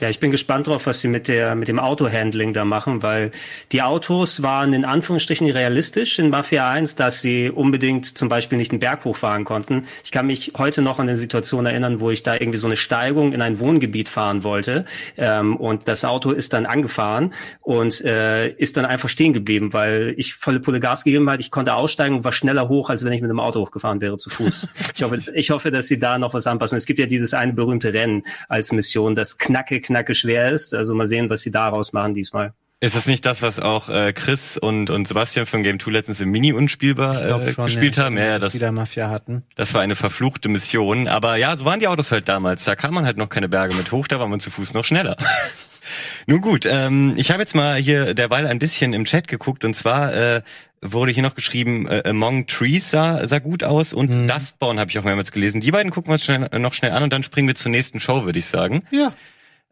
[0.00, 3.30] ja, ich bin gespannt drauf, was sie mit der mit dem Autohandling da machen, weil
[3.70, 8.72] die Autos waren in Anführungsstrichen realistisch in Mafia 1, dass sie unbedingt zum Beispiel nicht
[8.72, 9.86] einen Berg hochfahren konnten.
[10.02, 12.76] Ich kann mich heute noch an eine Situation erinnern, wo ich da irgendwie so eine
[12.76, 18.48] Steigung in ein Wohngebiet fahren wollte ähm, und das Auto ist dann angefahren und äh,
[18.48, 21.42] ist dann einfach stehen geblieben, weil ich volle Pulle Gas gegeben hatte.
[21.42, 24.16] Ich konnte aussteigen und war schneller hoch, als wenn ich mit dem Auto hochgefahren wäre
[24.16, 24.66] zu Fuß.
[24.96, 26.76] ich hoffe, ich hoffe, dass sie da noch was anpassen.
[26.76, 30.74] Es gibt ja dieses eine berühmte Rennen als Mission, das knacke, knacke schwer ist.
[30.74, 32.52] Also mal sehen, was sie daraus machen diesmal.
[32.82, 36.20] Ist es nicht das, was auch äh, Chris und, und Sebastian von Game 2 letztens
[36.20, 38.18] im Mini unspielbar äh, schon, gespielt ja, haben?
[38.18, 39.44] Ja, ja, das, die da Mafia hatten.
[39.54, 41.06] das war eine verfluchte Mission.
[41.06, 42.64] Aber ja, so waren die Autos halt damals.
[42.64, 44.84] Da kam man halt noch keine Berge mit hoch, da war man zu Fuß noch
[44.84, 45.16] schneller.
[46.26, 49.74] Nun gut, ähm, ich habe jetzt mal hier derweil ein bisschen im Chat geguckt und
[49.74, 50.42] zwar äh,
[50.80, 54.26] wurde hier noch geschrieben, äh, Among Trees sah, sah gut aus und mhm.
[54.26, 55.60] Dustborn habe ich auch mehrmals gelesen.
[55.60, 58.00] Die beiden gucken wir uns schnell, noch schnell an und dann springen wir zur nächsten
[58.00, 58.82] Show, würde ich sagen.
[58.90, 59.12] Ja.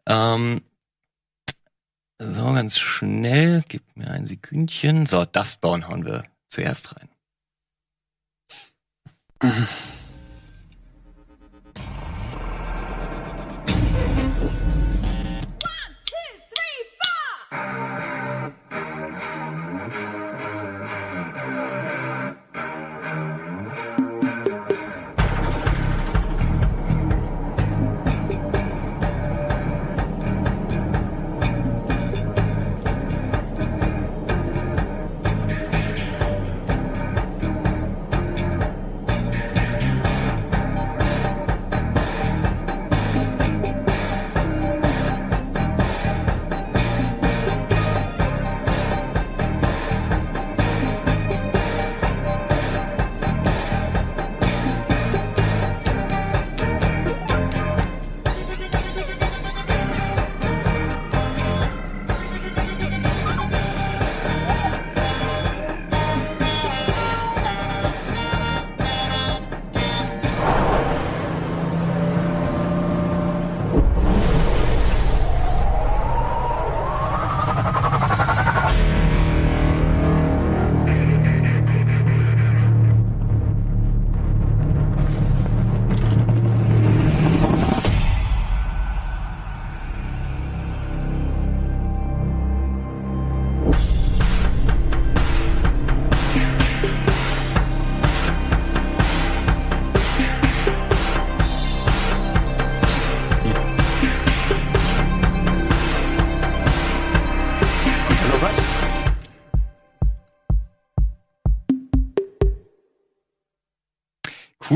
[0.07, 0.61] Ähm,
[2.19, 5.05] so, ganz schnell, gib mir ein Sekündchen.
[5.05, 7.09] So, das bauen hauen wir zuerst rein.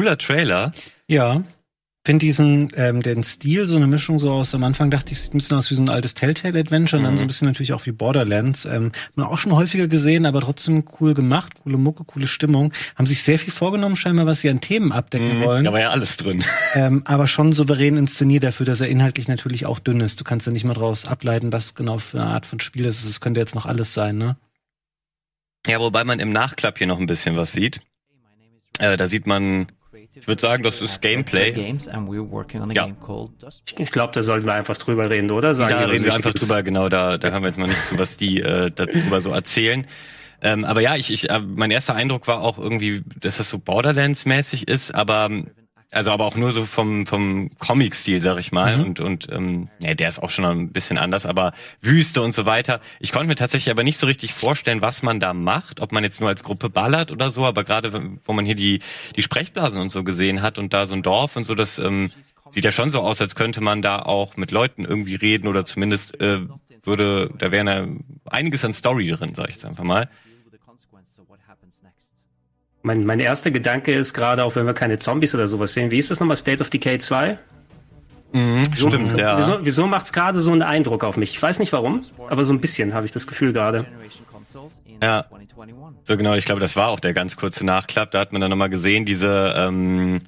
[0.06, 0.74] cooler Trailer.
[1.08, 1.44] Ja.
[2.06, 5.34] Finde diesen, ähm, den Stil, so eine Mischung so aus, am Anfang dachte ich, sieht
[5.34, 7.84] ein bisschen aus wie so ein altes Telltale-Adventure und dann so ein bisschen natürlich auch
[7.88, 8.66] wie Borderlands.
[8.66, 12.72] Ähm, man auch schon häufiger gesehen, aber trotzdem cool gemacht, coole Mucke, coole Stimmung.
[12.96, 15.64] Haben sich sehr viel vorgenommen, scheinbar, was sie an Themen abdecken wollen.
[15.64, 16.44] Da war ja alles drin.
[16.76, 20.20] ähm, aber schon souverän inszeniert dafür, dass er inhaltlich natürlich auch dünn ist.
[20.20, 23.00] Du kannst ja nicht mal draus ableiten, was genau für eine Art von Spiel es
[23.00, 23.10] ist.
[23.10, 24.38] Es könnte jetzt noch alles sein, ne?
[25.66, 27.82] Ja, wobei man im Nachklapp hier noch ein bisschen was sieht.
[28.78, 29.68] Äh, da sieht man,
[30.16, 31.52] ich würde sagen, das ist Gameplay.
[32.74, 32.88] Ja.
[33.78, 35.54] Ich glaube, da sollten wir einfach drüber reden, oder?
[35.54, 36.42] Sagen Da was reden wir einfach ist.
[36.42, 39.32] drüber, genau, da, da hören wir jetzt mal nicht zu, was die äh, darüber so
[39.32, 39.86] erzählen.
[40.42, 43.58] Ähm, aber ja, ich, ich, äh, mein erster Eindruck war auch irgendwie, dass das so
[43.58, 45.30] Borderlands-mäßig ist, aber
[45.92, 48.82] also aber auch nur so vom vom Comic-Stil, sag ich mal.
[48.82, 52.46] Und und ähm, ja, der ist auch schon ein bisschen anders, aber Wüste und so
[52.46, 52.82] weiter.
[53.00, 56.04] Ich konnte mir tatsächlich aber nicht so richtig vorstellen, was man da macht, ob man
[56.04, 57.46] jetzt nur als Gruppe ballert oder so.
[57.46, 58.80] Aber gerade wo man hier die
[59.16, 62.12] die Sprechblasen und so gesehen hat und da so ein Dorf und so, das ähm,
[62.52, 65.66] sieht ja schon so aus, als könnte man da auch mit Leuten irgendwie reden oder
[65.66, 66.42] zumindest äh,
[66.86, 67.88] würde, da wäre
[68.26, 70.10] einiges an Story drin, sag ich jetzt einfach mal.
[72.86, 75.98] Mein, mein erster Gedanke ist gerade, auch wenn wir keine Zombies oder sowas sehen, wie
[75.98, 77.40] ist das nochmal State of Decay 2?
[78.76, 79.40] Stimmt, ja.
[79.40, 81.34] Wieso, wieso macht's gerade so einen Eindruck auf mich?
[81.34, 83.88] Ich weiß nicht warum, aber so ein bisschen habe ich das Gefühl gerade.
[85.02, 85.26] Ja.
[85.30, 86.02] 2021.
[86.04, 88.12] So genau, ich glaube, das war auch der ganz kurze Nachklapp.
[88.12, 90.22] Da hat man dann nochmal gesehen, diese, ähm,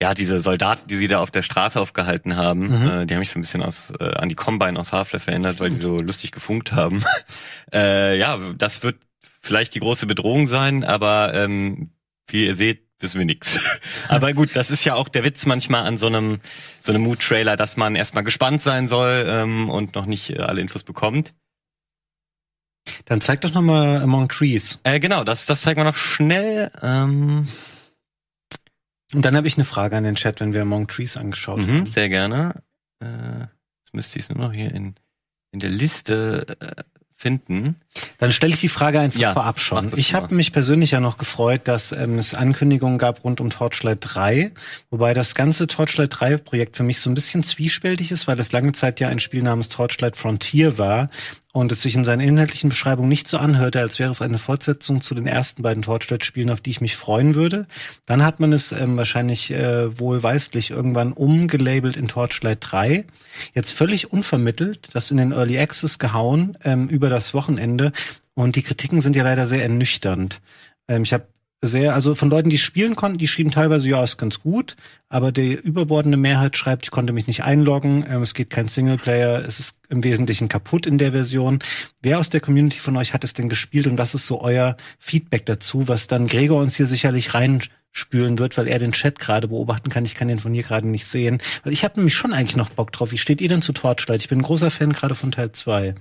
[0.00, 3.30] ja, diese Soldaten, die sie da auf der Straße aufgehalten haben, äh, die haben mich
[3.30, 6.30] so ein bisschen aus, äh, an die Combine aus Half-Life erinnert, weil die so lustig
[6.30, 7.02] gefunkt haben.
[7.72, 8.98] äh, ja, das wird
[9.48, 11.90] vielleicht die große Bedrohung sein, aber ähm,
[12.28, 13.58] wie ihr seht, wissen wir nix.
[14.08, 16.40] aber gut, das ist ja auch der Witz manchmal an so einem
[16.80, 20.60] so einem Mood-Trailer, dass man erstmal gespannt sein soll ähm, und noch nicht äh, alle
[20.60, 21.32] Infos bekommt.
[23.06, 24.80] Dann zeig doch noch mal Among Trees.
[24.84, 26.70] Äh, genau, das, das zeigen wir noch schnell.
[26.82, 27.46] Ähm,
[29.12, 31.68] Und dann habe ich eine Frage an den Chat, wenn wir Among Trees angeschaut Mhm,
[31.80, 31.86] haben.
[31.86, 32.62] sehr gerne.
[33.02, 34.94] Äh, jetzt müsste ich es nur noch hier in,
[35.52, 36.82] in der Liste äh,
[37.18, 37.74] finden.
[38.18, 39.90] Dann stelle ich die Frage einfach Ja, vorab schon.
[39.96, 43.98] Ich habe mich persönlich ja noch gefreut, dass ähm, es Ankündigungen gab rund um Torchlight
[44.02, 44.52] 3,
[44.90, 48.52] wobei das ganze Torchlight 3 Projekt für mich so ein bisschen zwiespältig ist, weil das
[48.52, 51.10] lange Zeit ja ein Spiel namens Torchlight Frontier war
[51.52, 55.00] und es sich in seiner inhaltlichen Beschreibung nicht so anhörte, als wäre es eine Fortsetzung
[55.00, 57.66] zu den ersten beiden Torchlight-Spielen, auf die ich mich freuen würde.
[58.04, 63.04] Dann hat man es ähm, wahrscheinlich äh, wohlweislich irgendwann umgelabelt in Torchlight 3.
[63.54, 67.92] Jetzt völlig unvermittelt, das in den Early Access gehauen ähm, über das Wochenende.
[68.34, 70.40] Und die Kritiken sind ja leider sehr ernüchternd.
[70.86, 71.26] Ähm, ich habe
[71.60, 74.76] sehr, also von Leuten, die spielen konnten, die schrieben teilweise, ja, ist ganz gut,
[75.08, 79.44] aber die überbordende Mehrheit schreibt, ich konnte mich nicht einloggen, ähm, es geht kein Singleplayer,
[79.44, 81.58] es ist im Wesentlichen kaputt in der Version.
[82.00, 84.76] Wer aus der Community von euch hat es denn gespielt und was ist so euer
[85.00, 89.48] Feedback dazu, was dann Gregor uns hier sicherlich reinspülen wird, weil er den Chat gerade
[89.48, 90.04] beobachten kann.
[90.04, 91.38] Ich kann den von hier gerade nicht sehen.
[91.64, 93.10] Weil ich habe nämlich schon eigentlich noch Bock drauf.
[93.10, 94.20] Wie steht ihr denn zu Torchlight?
[94.20, 95.96] Ich bin ein großer Fan gerade von Teil 2.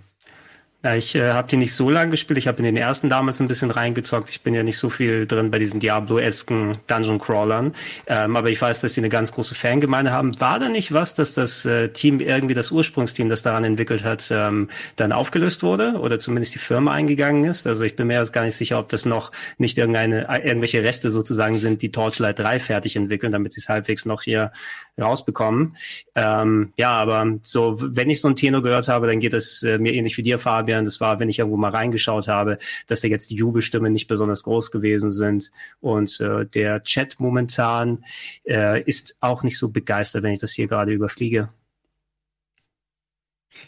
[0.88, 2.38] Ja, ich äh, habe die nicht so lange gespielt.
[2.38, 4.30] Ich habe in den ersten damals ein bisschen reingezockt.
[4.30, 7.76] Ich bin ja nicht so viel drin bei diesen Diablo-esken Dungeon-Crawlern.
[8.08, 10.40] Ähm, aber ich weiß, dass die eine ganz große Fangemeinde haben.
[10.40, 14.30] War da nicht was, dass das äh, Team irgendwie, das Ursprungsteam, das daran entwickelt hat,
[14.32, 16.00] ähm, dann aufgelöst wurde?
[16.00, 17.68] Oder zumindest die Firma eingegangen ist?
[17.68, 20.84] Also ich bin mir jetzt gar nicht sicher, ob das noch nicht irgendeine, äh, irgendwelche
[20.84, 24.54] Reste sozusagen sind, die Torchlight 3 fertig entwickeln, damit sie es halbwegs noch hier
[25.00, 25.76] rausbekommen.
[26.16, 29.78] Ähm, ja, aber so, wenn ich so ein Tenor gehört habe, dann geht es äh,
[29.78, 30.86] mir ähnlich wie dir, Fabian.
[30.86, 34.44] Das war, wenn ich irgendwo mal reingeschaut habe, dass da jetzt die Jubelstimmen nicht besonders
[34.44, 35.52] groß gewesen sind.
[35.80, 38.04] Und äh, der Chat momentan
[38.46, 41.50] äh, ist auch nicht so begeistert, wenn ich das hier gerade überfliege.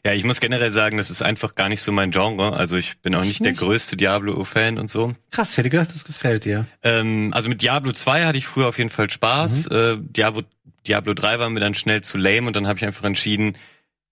[0.05, 2.53] Ja, ich muss generell sagen, das ist einfach gar nicht so mein Genre.
[2.53, 3.59] Also ich bin auch nicht, der nicht?
[3.59, 5.13] größte Diablo-Fan und so.
[5.31, 6.67] Krass, ich hätte gedacht, das gefällt dir.
[6.83, 9.67] Ähm, also mit Diablo 2 hatte ich früher auf jeden Fall Spaß.
[9.67, 10.43] Äh, Diablo,
[10.89, 13.55] Diablo 3 war mir dann schnell zu lame und dann habe ich einfach entschieden,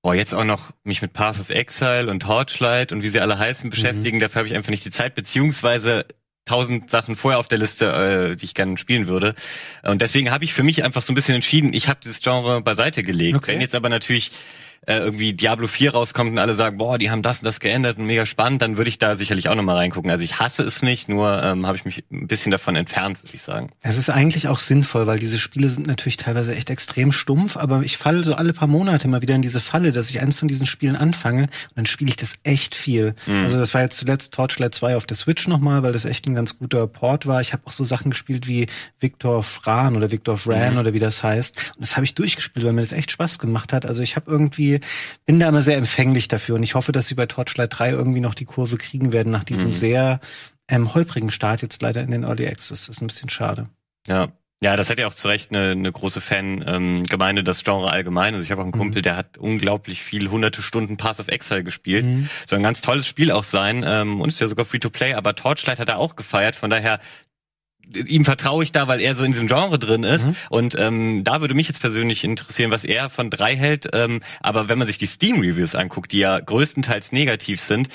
[0.01, 3.37] boah, jetzt auch noch mich mit Path of Exile und Torchlight und wie sie alle
[3.37, 4.19] heißen beschäftigen.
[4.19, 6.05] Dafür habe ich einfach nicht die Zeit, beziehungsweise
[6.45, 7.91] tausend Sachen vorher auf der Liste,
[8.31, 9.35] äh, die ich gerne spielen würde.
[9.83, 12.61] Und deswegen habe ich für mich einfach so ein bisschen entschieden, ich habe dieses Genre
[12.61, 13.37] beiseite gelegt.
[13.37, 13.53] Okay.
[13.53, 14.31] Wenn jetzt aber natürlich
[14.87, 17.97] äh, irgendwie Diablo 4 rauskommt und alle sagen, boah, die haben das und das geändert
[17.97, 20.09] und mega spannend, dann würde ich da sicherlich auch nochmal reingucken.
[20.09, 23.35] Also ich hasse es nicht, nur ähm, habe ich mich ein bisschen davon entfernt, würde
[23.35, 23.71] ich sagen.
[23.81, 27.81] Es ist eigentlich auch sinnvoll, weil diese Spiele sind natürlich teilweise echt extrem stumpf, aber
[27.83, 30.47] ich falle so alle paar Monate mal wieder in diese Falle, dass ich eins von
[30.47, 33.13] diesen Spielen anfange und dann spiele ich das echt viel.
[33.43, 36.35] Also das war jetzt zuletzt Torchlight 2 auf der Switch nochmal, weil das echt ein
[36.35, 37.41] ganz guter Port war.
[37.41, 38.67] Ich habe auch so Sachen gespielt wie
[38.99, 41.73] Victor Fran oder Victor Fran oder wie das heißt.
[41.75, 43.85] Und das habe ich durchgespielt, weil mir das echt Spaß gemacht hat.
[43.85, 44.76] Also ich habe irgendwie,
[45.25, 48.19] bin da immer sehr empfänglich dafür und ich hoffe, dass sie bei Torchlight 3 irgendwie
[48.19, 50.19] noch die Kurve kriegen werden nach diesem sehr
[50.69, 52.87] ähm, holprigen Start jetzt leider in den Early Access.
[52.87, 53.69] Das ist ein bisschen schade.
[54.07, 54.29] Ja.
[54.59, 58.33] Ja, das hat ja auch zu Recht eine, eine große Fan-Gemeinde, das Genre allgemein.
[58.33, 61.63] Also ich habe auch einen Kumpel, der hat unglaublich viel, hunderte Stunden Pass of Exile
[61.63, 62.03] gespielt.
[62.47, 65.79] Soll ein ganz tolles Spiel auch sein ähm, und ist ja sogar Free-to-Play, aber Torchlight
[65.79, 66.99] hat er auch gefeiert, von daher
[67.93, 70.25] ihm vertraue ich da, weil er so in diesem Genre drin ist.
[70.49, 73.87] Und ähm, da würde mich jetzt persönlich interessieren, was er von drei hält.
[73.93, 77.89] Ähm, aber wenn man sich die Steam-Reviews anguckt, die ja größtenteils negativ sind,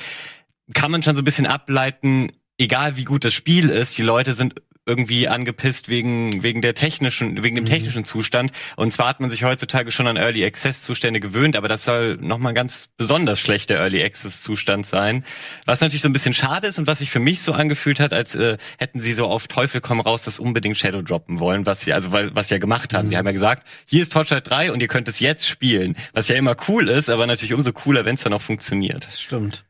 [0.74, 4.32] kann man schon so ein bisschen ableiten, egal wie gut das Spiel ist, die Leute
[4.34, 4.54] sind
[4.84, 9.44] irgendwie angepisst wegen wegen der technischen wegen dem technischen Zustand und zwar hat man sich
[9.44, 13.38] heutzutage schon an Early Access Zustände gewöhnt, aber das soll noch mal ein ganz besonders
[13.38, 15.24] schlechter Early Access Zustand sein,
[15.66, 18.12] was natürlich so ein bisschen schade ist und was sich für mich so angefühlt hat,
[18.12, 21.82] als äh, hätten sie so auf Teufel komm raus das unbedingt Shadow droppen wollen, was
[21.82, 23.08] sie also was sie ja gemacht haben.
[23.08, 26.28] Sie haben ja gesagt, hier ist Torchlight 3 und ihr könnt es jetzt spielen, was
[26.28, 29.06] ja immer cool ist, aber natürlich umso cooler, wenn es dann auch funktioniert.
[29.06, 29.64] Das stimmt.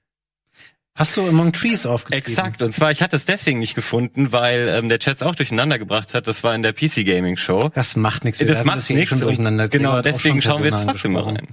[0.94, 2.26] Hast du Among Trees aufgeschrieben?
[2.26, 2.62] Exakt.
[2.62, 6.12] Und zwar, ich hatte es deswegen nicht gefunden, weil ähm, der Chat auch durcheinander gebracht
[6.12, 6.28] hat.
[6.28, 7.70] Das war in der PC Gaming Show.
[7.74, 8.38] Das macht nichts.
[8.40, 9.08] Das macht nichts.
[9.08, 9.68] schon durcheinander.
[9.68, 11.48] Genau, deswegen schauen wir jetzt trotzdem mal rein.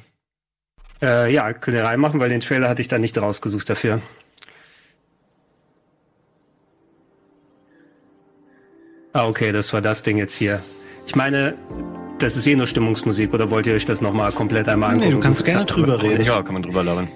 [1.02, 4.02] Äh, ja, könnt ihr reinmachen, weil den Trailer hatte ich da nicht rausgesucht dafür.
[9.14, 10.62] Ah, okay, das war das Ding jetzt hier.
[11.08, 11.56] Ich meine,
[12.20, 15.08] das ist eh nur Stimmungsmusik, oder wollt ihr euch das nochmal komplett einmal angucken?
[15.08, 16.24] Nee, du kannst gerne drüber reden.
[16.24, 17.08] Ja, kann man drüber labern.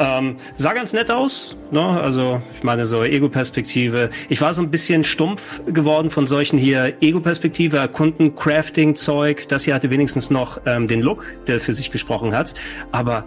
[0.00, 1.82] Ähm, sah ganz nett aus, ne?
[1.82, 4.08] Also ich meine so Ego-Perspektive.
[4.30, 9.46] Ich war so ein bisschen stumpf geworden von solchen hier Ego-Perspektive, Erkunden, Crafting-Zeug.
[9.48, 12.54] Das hier hatte wenigstens noch ähm, den Look, der für sich gesprochen hat.
[12.92, 13.24] Aber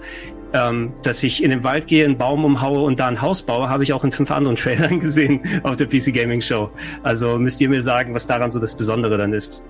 [0.54, 3.70] ähm, dass ich in den Wald gehe, einen Baum umhaue und da ein Haus baue,
[3.70, 6.72] habe ich auch in fünf anderen Trailern gesehen auf der PC Gaming Show.
[7.04, 9.62] Also müsst ihr mir sagen, was daran so das Besondere dann ist.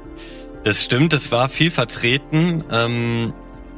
[0.64, 3.34] Das stimmt, das war viel vertreten, ähm,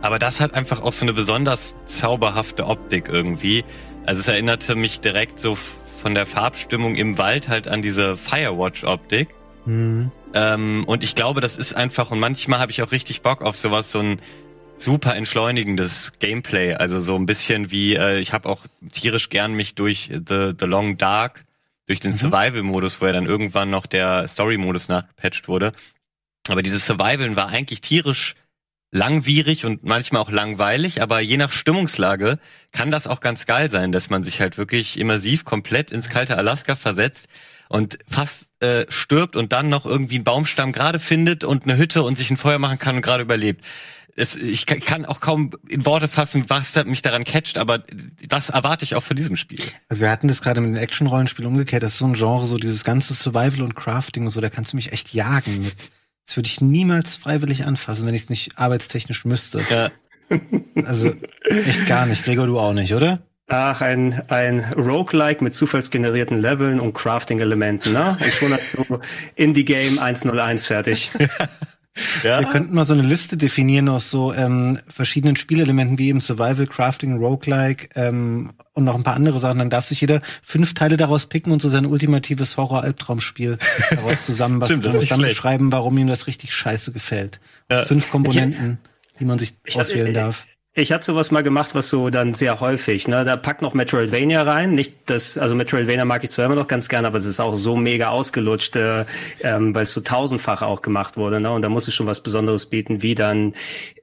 [0.06, 3.66] aber das hat einfach auch so eine besonders zauberhafte Optik irgendwie.
[4.06, 9.30] Also es erinnerte mich direkt so von der Farbstimmung im Wald halt an diese Firewatch-Optik.
[9.66, 10.12] Mhm.
[10.36, 13.58] Ähm, und ich glaube, das ist einfach, und manchmal habe ich auch richtig Bock auf
[13.58, 14.22] sowas, so ein
[14.78, 16.76] super entschleunigendes Gameplay.
[16.76, 20.66] Also so ein bisschen wie, äh, ich habe auch tierisch gern mich durch The, The
[20.66, 21.45] Long Dark,
[21.88, 25.72] durch den Survival-Modus, wo ja dann irgendwann noch der Story-Modus nachgepatcht wurde.
[26.47, 28.36] Aber dieses Survivalen war eigentlich tierisch
[28.96, 32.39] langwierig und manchmal auch langweilig, aber je nach Stimmungslage
[32.72, 36.38] kann das auch ganz geil sein, dass man sich halt wirklich immersiv komplett ins kalte
[36.38, 37.28] Alaska versetzt
[37.68, 42.04] und fast äh, stirbt und dann noch irgendwie einen Baumstamm gerade findet und eine Hütte
[42.04, 43.66] und sich ein Feuer machen kann und gerade überlebt.
[44.16, 47.84] Es, ich kann- auch kaum in Worte fassen, was mich daran catcht, aber
[48.26, 49.60] das erwarte ich auch von diesem Spiel.
[49.89, 51.84] Also wir hatten das gerade mit dem Action-Rollenspiel umgekehrt.
[51.84, 54.72] Das ist so ein Genre, so dieses ganze Survival und Crafting und so, da kannst
[54.72, 55.76] du mich echt jagen mit.
[56.26, 59.61] Das würde ich niemals freiwillig anfassen, wenn ich es nicht arbeitstechnisch müsste.
[59.69, 59.91] Ja.
[60.86, 61.13] Also
[61.43, 62.23] echt gar nicht.
[62.23, 63.19] Gregor, du auch nicht, oder?
[63.47, 68.17] Ach, ein, ein Roguelike mit zufallsgenerierten Leveln und Crafting-Elementen, ne?
[68.19, 68.99] Und schon hast du
[69.36, 71.11] Indie-Game 101 fertig.
[72.24, 72.39] Ja.
[72.41, 76.68] Wir könnten mal so eine Liste definieren aus so ähm, verschiedenen Spielelementen wie eben Survival,
[76.68, 79.60] Crafting, Roguelike ähm, und noch ein paar andere Sachen.
[79.60, 83.58] Dann darf sich jeder fünf Teile daraus picken und so sein ultimatives Horror-Albtraumspiel
[83.91, 85.36] daraus zusammenbasteln Stimmt, und dann schlecht.
[85.36, 87.39] beschreiben, warum ihm das richtig scheiße gefällt.
[87.88, 88.80] Fünf Komponenten,
[89.20, 90.46] die man sich Ich hatte- auswählen darf.
[90.78, 93.23] Ich hatte sowas mal gemacht, was so dann sehr häufig, ne?
[93.23, 94.76] Da packt noch Metroidvania rein.
[94.76, 97.55] Nicht das, also Metroidvania mag ich zwar immer noch ganz gerne, aber es ist auch
[97.55, 99.05] so mega ausgelutscht, äh,
[99.41, 101.49] ähm, weil es so tausendfach auch gemacht wurde, ne?
[101.49, 103.53] Und da muss es schon was Besonderes bieten, wie dann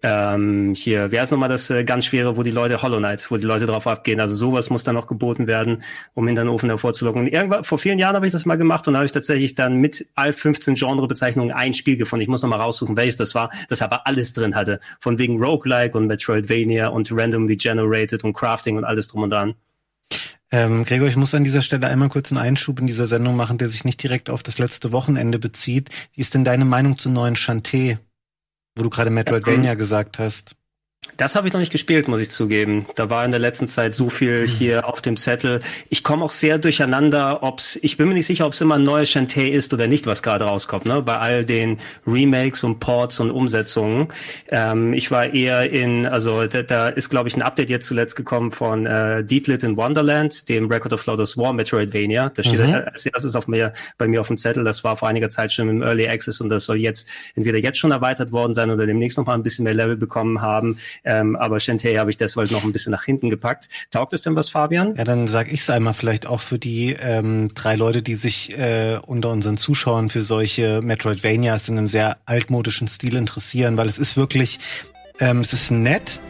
[0.03, 3.37] ähm, hier, wer ist nochmal das äh, ganz schwere, wo die Leute Hollow Knight, wo
[3.37, 4.19] die Leute drauf abgehen.
[4.19, 5.83] Also sowas muss dann noch geboten werden,
[6.15, 7.21] um in den Ofen hervorzulocken.
[7.21, 9.55] Und irgendwann, vor vielen Jahren habe ich das mal gemacht und da habe ich tatsächlich
[9.57, 12.23] dann mit all 15 Genrebezeichnungen ein Spiel gefunden.
[12.23, 14.81] Ich muss noch mal raussuchen, welches das war, das aber alles drin hatte.
[15.01, 16.62] Von wegen Roguelike und Metroidvania
[16.93, 19.55] und randomly generated und Crafting und alles drum und dran.
[20.51, 23.57] Ähm, Gregor, ich muss an dieser Stelle einmal kurz einen Einschub in dieser Sendung machen,
[23.57, 25.89] der sich nicht direkt auf das letzte Wochenende bezieht.
[26.13, 27.99] Wie ist denn deine Meinung zum neuen Shantae,
[28.77, 30.55] wo du gerade Metroidvania gesagt hast?
[31.19, 32.87] Das habe ich noch nicht gespielt, muss ich zugeben.
[32.95, 35.61] Da war in der letzten Zeit so viel hier auf dem Zettel.
[35.89, 38.83] Ich komme auch sehr durcheinander, ob's, ich bin mir nicht sicher, ob es immer ein
[38.83, 41.03] neues Shantae ist oder nicht, was gerade rauskommt, ne?
[41.03, 44.09] Bei all den Remakes und Ports und Umsetzungen.
[44.49, 48.17] Ähm, ich war eher in, also da, da ist, glaube ich, ein Update jetzt zuletzt
[48.17, 52.31] gekommen von äh, Deedlit in Wonderland, dem Record of Lotus War Metroidvania.
[52.31, 52.75] Das steht Mhm.
[52.93, 54.65] als erstes auf mir, bei mir auf dem Zettel.
[54.65, 57.79] Das war vor einiger Zeit schon im Early Access und das soll jetzt entweder jetzt
[57.79, 60.79] schon erweitert worden sein oder demnächst noch mal ein bisschen mehr Level bekommen haben.
[61.05, 63.69] Ähm, aber Shantae habe ich deshalb noch ein bisschen nach hinten gepackt.
[63.91, 64.95] Taugt es denn was, Fabian?
[64.97, 68.99] Ja, dann sag ich's einmal vielleicht auch für die ähm, drei Leute, die sich äh,
[69.07, 74.17] unter unseren Zuschauern für solche Metroidvanias in einem sehr altmodischen Stil interessieren, weil es ist
[74.17, 74.59] wirklich,
[75.21, 76.21] ähm, es ist nett,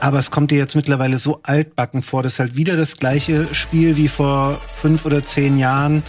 [0.00, 3.96] aber es kommt dir jetzt mittlerweile so altbacken vor, dass halt wieder das gleiche Spiel
[3.96, 6.02] wie vor fünf oder zehn Jahren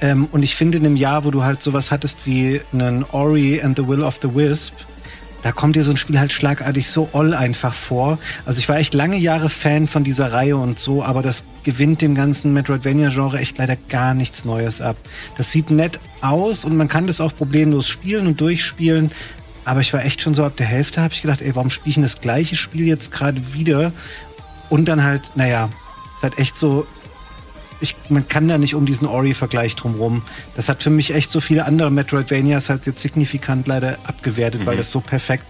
[0.00, 3.60] Ähm, und ich finde, in einem Jahr, wo du halt sowas hattest wie einen Ori
[3.60, 4.74] and the Will of the Wisp,
[5.42, 8.18] da kommt dir so ein Spiel halt schlagartig so all einfach vor.
[8.44, 12.02] Also ich war echt lange Jahre Fan von dieser Reihe und so, aber das gewinnt
[12.02, 14.96] dem ganzen Metroidvania-Genre echt leider gar nichts Neues ab.
[15.36, 19.10] Das sieht nett aus und man kann das auch problemlos spielen und durchspielen.
[19.64, 21.90] Aber ich war echt schon so ab der Hälfte, habe ich gedacht, ey, warum spiele
[21.90, 23.92] ich denn das gleiche Spiel jetzt gerade wieder?
[24.68, 25.70] Und dann halt, naja,
[26.16, 26.86] ist halt echt so,
[27.80, 30.22] ich, man kann da nicht um diesen Ori-Vergleich drumrum.
[30.56, 34.66] Das hat für mich echt so viele andere Metroidvanias halt jetzt signifikant leider abgewertet, Mhm.
[34.66, 35.44] weil das so perfekt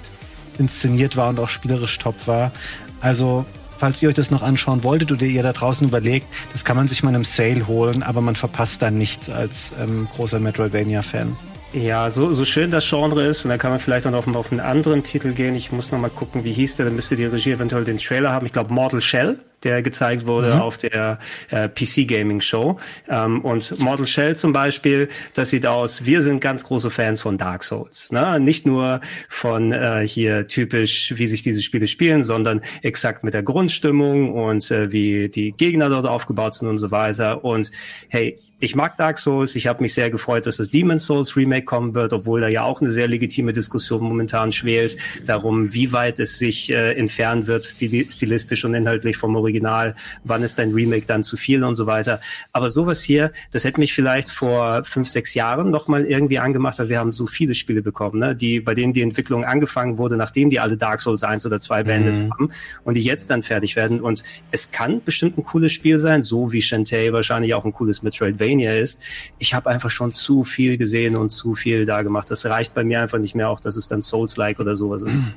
[0.59, 2.53] inszeniert war und auch spielerisch top war.
[3.01, 3.45] Also,
[3.79, 6.87] falls ihr euch das noch anschauen wolltet oder ihr da draußen überlegt, das kann man
[6.89, 11.37] sich mal einem Sale holen, aber man verpasst da nichts als ähm, großer Metroidvania-Fan.
[11.73, 14.37] Ja, so, so schön das Genre ist, und dann kann man vielleicht auch noch mal
[14.39, 15.55] auf einen anderen Titel gehen.
[15.55, 18.33] Ich muss noch mal gucken, wie hieß der, dann müsste die Regie eventuell den Trailer
[18.33, 18.45] haben.
[18.45, 21.19] Ich glaube Mortal Shell, der gezeigt wurde auf der
[21.51, 22.79] äh, PC Gaming Show.
[23.09, 27.39] Ähm, und Mortal Shell zum Beispiel, das sieht aus, wir sind ganz große Fans von
[27.39, 28.13] Dark Souls.
[28.13, 28.41] Ne?
[28.41, 33.43] Nicht nur von äh, hier typisch, wie sich diese Spiele spielen, sondern exakt mit der
[33.43, 37.45] Grundstimmung und äh, wie die Gegner dort aufgebaut sind und so weiter.
[37.45, 37.71] Und
[38.09, 39.57] hey, ich mag Dark Souls.
[39.57, 42.63] Ich habe mich sehr gefreut, dass das Demon's Souls Remake kommen wird, obwohl da ja
[42.63, 47.65] auch eine sehr legitime Diskussion momentan schwelt, darum, wie weit es sich äh, entfernen wird,
[47.65, 49.95] stili stilistisch und inhaltlich vom Original.
[50.25, 52.21] Wann ist ein Remake dann zu viel und so weiter.
[52.53, 56.79] Aber sowas hier, das hätte mich vielleicht vor fünf, sechs Jahren noch mal irgendwie angemacht,
[56.79, 58.37] weil wir haben so viele Spiele bekommen, ne?
[58.37, 61.85] die, bei denen die Entwicklung angefangen wurde, nachdem die alle Dark Souls 1 oder 2
[61.85, 62.51] beendet haben
[62.85, 64.03] und die jetzt dann fertig werden.
[64.03, 68.03] Und es kann bestimmt ein cooles Spiel sein, so wie Shantae wahrscheinlich auch ein cooles
[68.03, 69.01] Metroidvania ist.
[69.39, 72.31] Ich habe einfach schon zu viel gesehen und zu viel da gemacht.
[72.31, 75.23] Das reicht bei mir einfach nicht mehr, auch dass es dann Souls-like oder sowas ist.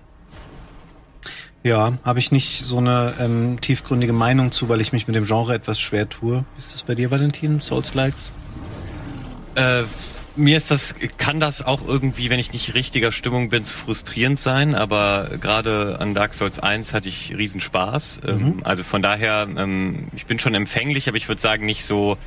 [1.66, 5.24] Ja, habe ich nicht so eine ähm, tiefgründige Meinung zu, weil ich mich mit dem
[5.24, 6.43] Genre etwas schwer tue.
[6.55, 7.61] Wie ist das bei dir, Valentin?
[7.61, 8.34] Souls-Likes?
[9.55, 9.84] Äh,
[10.36, 14.39] mir ist das, kann das auch irgendwie, wenn ich nicht richtiger Stimmung bin, zu frustrierend
[14.39, 18.22] sein, aber gerade an Dark Souls 1 hatte ich riesen Spaß.
[18.28, 22.18] Ähm, also von daher, ähm, ich bin schon empfänglich, aber ich würde sagen, nicht so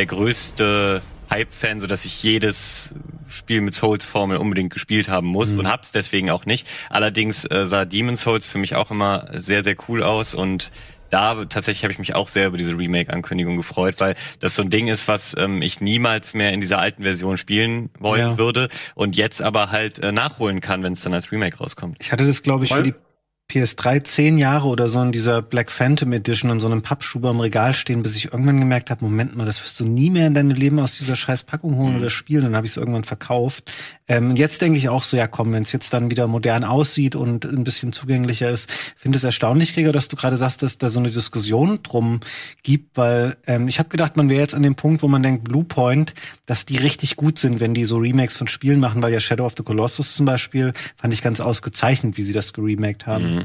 [0.00, 2.94] der größte Hype-Fan, so dass ich jedes
[3.28, 6.66] Spiel mit Souls-Formel unbedingt gespielt haben muss und hab's deswegen auch nicht.
[6.88, 10.70] Allerdings äh, sah Demon's Souls für mich auch immer sehr, sehr cool aus und
[11.10, 14.70] da tatsächlich habe ich mich auch sehr über diese Remake-Ankündigung gefreut, weil das so ein
[14.70, 18.38] Ding ist, was ähm, ich niemals mehr in dieser alten Version spielen wollen Ja.
[18.38, 21.98] würde und jetzt aber halt äh, nachholen kann, wenn es dann als Remake rauskommt.
[22.00, 22.84] Ich hatte das, glaube ich, für Voll.
[22.84, 22.94] die
[23.50, 27.40] PS3 zehn Jahre oder so in dieser Black Phantom Edition in so einem Pappschuber im
[27.40, 30.34] Regal stehen, bis ich irgendwann gemerkt habe, Moment mal, das wirst du nie mehr in
[30.34, 32.44] deinem Leben aus dieser scheiß Packung holen oder spielen.
[32.44, 33.70] Dann habe ich es irgendwann verkauft.
[34.06, 36.64] Ähm, und jetzt denke ich auch so, ja komm, wenn es jetzt dann wieder modern
[36.64, 40.78] aussieht und ein bisschen zugänglicher ist, finde es erstaunlich, Gregor, dass du gerade sagst, dass
[40.78, 42.20] da so eine Diskussion drum
[42.62, 45.44] gibt, weil ähm, ich habe gedacht, man wäre jetzt an dem Punkt, wo man denkt,
[45.44, 46.14] Bluepoint,
[46.46, 49.46] dass die richtig gut sind, wenn die so Remakes von Spielen machen, weil ja Shadow
[49.46, 53.34] of the Colossus zum Beispiel fand ich ganz ausgezeichnet, wie sie das geremaked haben.
[53.34, 53.39] Mhm.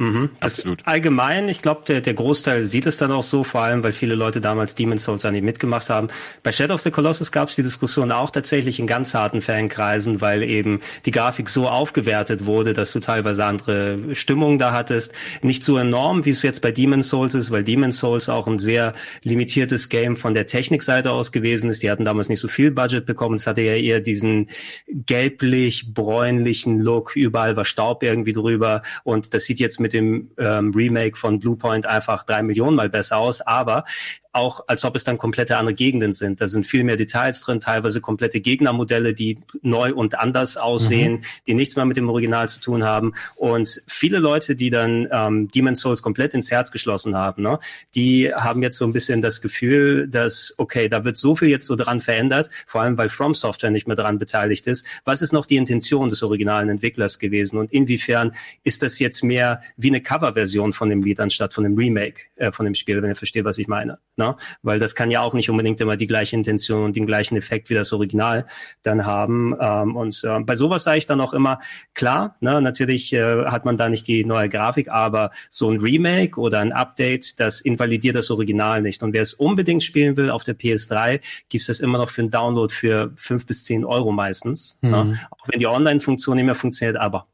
[0.00, 0.80] Das Absolut.
[0.86, 4.14] Allgemein, ich glaube, der, der Großteil sieht es dann auch so, vor allem, weil viele
[4.14, 6.08] Leute damals Demon's Souls an ihm mitgemacht haben.
[6.42, 10.22] Bei Shadow of the Colossus gab es die Diskussion auch tatsächlich in ganz harten Fankreisen,
[10.22, 15.12] weil eben die Grafik so aufgewertet wurde, dass du teilweise andere Stimmungen da hattest.
[15.42, 18.58] Nicht so enorm, wie es jetzt bei Demon's Souls ist, weil Demon's Souls auch ein
[18.58, 21.82] sehr limitiertes Game von der Technikseite aus gewesen ist.
[21.82, 23.34] Die hatten damals nicht so viel Budget bekommen.
[23.34, 24.48] Es hatte ja eher diesen
[24.88, 27.16] gelblich-bräunlichen Look.
[27.16, 28.80] Überall war Staub irgendwie drüber.
[29.04, 33.18] Und das sieht jetzt mit dem ähm, Remake von Bluepoint einfach drei Millionen mal besser
[33.18, 33.40] aus.
[33.40, 33.84] Aber
[34.32, 36.40] auch als ob es dann komplette andere Gegenden sind.
[36.40, 41.54] Da sind viel mehr Details drin, teilweise komplette Gegnermodelle, die neu und anders aussehen, die
[41.54, 43.12] nichts mehr mit dem Original zu tun haben.
[43.36, 47.58] Und viele Leute, die dann ähm, Demon's Souls komplett ins Herz geschlossen haben, ne,
[47.94, 51.66] die haben jetzt so ein bisschen das Gefühl, dass, okay, da wird so viel jetzt
[51.66, 54.86] so dran verändert, vor allem weil From Software nicht mehr dran beteiligt ist.
[55.04, 57.58] Was ist noch die Intention des originalen Entwicklers gewesen?
[57.58, 61.76] Und inwiefern ist das jetzt mehr wie eine Coverversion von dem Lied anstatt von dem
[61.76, 63.98] Remake äh, von dem Spiel, wenn ihr versteht, was ich meine?
[64.20, 64.36] Ne?
[64.62, 67.70] Weil das kann ja auch nicht unbedingt immer die gleiche Intention und den gleichen Effekt
[67.70, 68.44] wie das Original
[68.82, 69.56] dann haben.
[69.58, 71.58] Ähm, und äh, bei sowas sage ich dann auch immer,
[71.94, 76.38] klar, ne, natürlich äh, hat man da nicht die neue Grafik, aber so ein Remake
[76.38, 79.02] oder ein Update, das invalidiert das Original nicht.
[79.02, 82.30] Und wer es unbedingt spielen will auf der PS3, gibt's das immer noch für einen
[82.30, 84.78] Download für fünf bis zehn Euro meistens.
[84.82, 85.18] Ne?
[85.30, 87.26] Auch wenn die Online-Funktion nicht mehr funktioniert, aber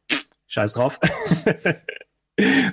[0.47, 1.01] scheiß drauf.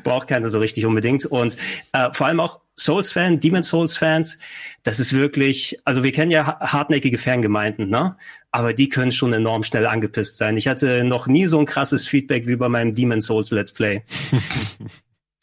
[0.04, 1.26] Braucht keiner so richtig unbedingt.
[1.26, 1.58] Und
[1.94, 4.40] äh, vor allem auch Souls-Fan, Demon Souls-Fans,
[4.84, 8.18] das ist wirklich, also wir kennen ja ha- hartnäckige Fangemeinden, ne?
[8.52, 10.58] Aber die können schon enorm schnell angepisst sein.
[10.58, 14.04] Ich hatte noch nie so ein krasses Feedback wie bei meinem Demon Souls Let's Play.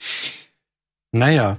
[1.13, 1.59] Naja,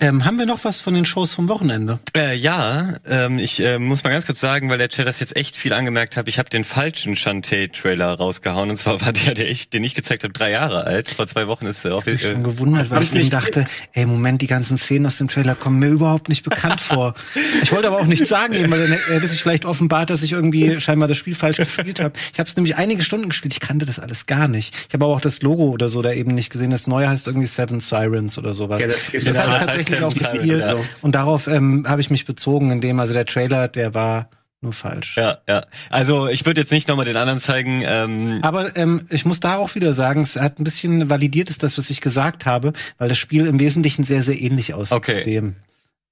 [0.00, 1.98] Ähm, haben wir noch was von den Shows vom Wochenende?
[2.16, 5.36] Äh, ja, ähm, ich äh, muss mal ganz kurz sagen, weil der Chat das jetzt
[5.36, 8.70] echt viel angemerkt hat, ich habe den falschen Shantae-Trailer rausgehauen.
[8.70, 11.10] Und zwar war der, der ich, den ich gezeigt habe, drei Jahre alt.
[11.10, 13.30] Vor zwei Wochen ist er auf Ich bin äh, schon gewundert, weil ich nicht- mir
[13.30, 17.14] dachte, ey, Moment, die ganzen Szenen aus dem Trailer kommen mir überhaupt nicht bekannt vor.
[17.62, 20.32] Ich wollte aber auch nicht sagen, eben, weil dann hätte sich vielleicht offenbart, dass ich
[20.32, 22.14] irgendwie scheinbar das Spiel falsch gespielt habe.
[22.32, 24.74] Ich habe es nämlich einige Stunden gespielt, ich kannte das alles gar nicht.
[24.88, 26.70] Ich habe aber auch das Logo oder so da eben nicht gesehen.
[26.70, 28.80] Das neue heißt irgendwie Seven Sirens oder sowas.
[28.80, 30.60] Ja, das ist das ich das Seven auch gespielt.
[30.62, 30.74] ja.
[31.02, 34.28] Und darauf ähm, habe ich mich bezogen, indem also der Trailer, der war
[34.62, 35.16] nur falsch.
[35.16, 35.64] ja, ja.
[35.88, 37.82] Also ich würde jetzt nicht nochmal den anderen zeigen.
[37.84, 41.62] Ähm, Aber ähm, ich muss da auch wieder sagen, es hat ein bisschen validiert ist
[41.62, 45.18] das, was ich gesagt habe, weil das Spiel im Wesentlichen sehr, sehr ähnlich aussieht Okay.
[45.20, 45.56] zu dem.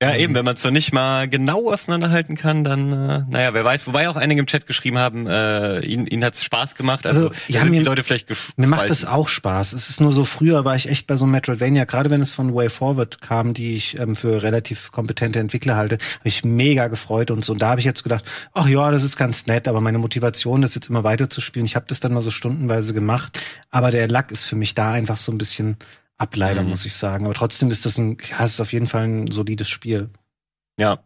[0.00, 3.64] Ja, eben, wenn man es noch nicht mal genau auseinanderhalten kann, dann, äh, naja, wer
[3.64, 3.88] weiß.
[3.88, 7.04] Wobei auch einige im Chat geschrieben haben, äh, ihnen, ihnen hat's Spaß gemacht.
[7.04, 8.28] Also, Also, ja, sind die mir- Leute vielleicht.
[8.56, 9.72] Mir macht das auch Spaß.
[9.72, 12.30] Es ist nur so, früher war ich echt bei so einem Metroidvania, gerade wenn es
[12.30, 16.86] von Way Forward kam, die ich ähm, für relativ kompetente Entwickler halte, habe ich mega
[16.86, 17.52] gefreut und so.
[17.54, 18.24] Und da habe ich jetzt gedacht,
[18.54, 21.64] ach ja, das ist ganz nett, aber meine Motivation ist jetzt immer weiter zu spielen.
[21.66, 23.40] Ich habe das dann mal so stundenweise gemacht,
[23.72, 25.76] aber der Lack ist für mich da einfach so ein bisschen
[26.18, 26.70] Ableider, Mhm.
[26.70, 27.24] muss ich sagen.
[27.24, 30.10] Aber trotzdem ist das ein, ja, es ist auf jeden Fall ein solides Spiel.
[30.78, 31.02] Ja.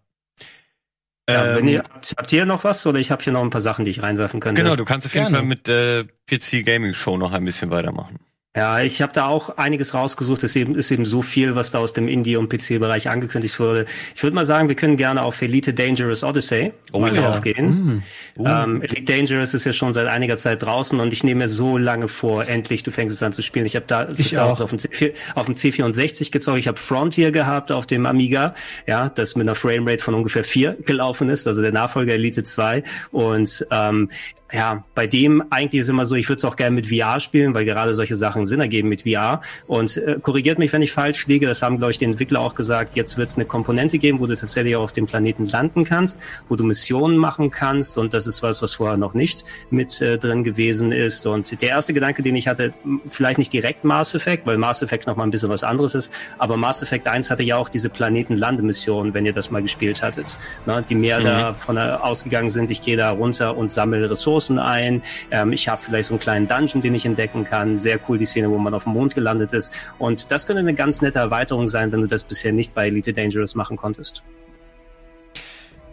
[1.31, 3.51] Ja, wenn Ähm, ihr, habt, habt ihr noch was oder ich habe hier noch ein
[3.51, 4.61] paar Sachen, die ich reinwerfen könnte?
[4.63, 5.37] Genau, du kannst auf jeden Gerne.
[5.39, 8.19] Fall mit äh, PC Gaming Show noch ein bisschen weitermachen.
[8.55, 10.45] Ja, ich habe da auch einiges rausgesucht.
[10.45, 13.59] Es ist eben, ist eben so viel, was da aus dem Indie- und PC-Bereich angekündigt
[13.59, 13.87] wurde.
[14.15, 17.23] Ich würde mal sagen, wir können gerne auf Elite Dangerous Odyssey Oh mal ja.
[17.31, 18.03] draufgehen.
[18.39, 21.79] Ähm, Elite Dangerous ist ja schon seit einiger Zeit draußen und ich nehme mir so
[21.79, 23.65] lange vor, endlich, du fängst es an zu spielen.
[23.65, 24.61] Ich habe da, Ich auch auch.
[24.61, 26.59] auf dem, C4, auf dem C64 gezockt.
[26.59, 28.53] Ich habe Frontier gehabt auf dem Amiga,
[28.87, 32.83] ja, das mit einer Framerate von ungefähr vier gelaufen ist, also der Nachfolger Elite 2.
[33.13, 34.11] Und ähm,
[34.53, 37.55] ja, bei dem eigentlich ist immer so, ich würde es auch gerne mit VR spielen,
[37.55, 39.41] weil gerade solche Sachen Sinn ergeben mit VR.
[39.67, 42.55] Und äh, korrigiert mich, wenn ich falsch liege, das haben, glaube ich, die Entwickler auch
[42.55, 45.85] gesagt, jetzt wird es eine Komponente geben, wo du tatsächlich auch auf dem Planeten landen
[45.85, 47.97] kannst, wo du Missionen machen kannst.
[47.97, 51.27] Und das ist was, was vorher noch nicht mit äh, drin gewesen ist.
[51.27, 52.75] Und der erste Gedanke, den ich hatte,
[53.09, 56.13] vielleicht nicht direkt Mass Effect, weil Mass Effect noch mal ein bisschen was anderes ist,
[56.37, 60.37] aber Mass Effect 1 hatte ja auch diese Planetenlandemission, wenn ihr das mal gespielt hattet,
[60.67, 64.42] ne, die mehr da von der ausgegangen sind, ich gehe da runter und sammle Ressourcen
[64.51, 68.19] ein, ähm, ich habe vielleicht so einen kleinen Dungeon, den ich entdecken kann, sehr cool
[68.19, 71.19] die Szene, wo man auf dem Mond gelandet ist und das könnte eine ganz nette
[71.19, 74.23] Erweiterung sein, wenn du das bisher nicht bei Elite Dangerous machen konntest.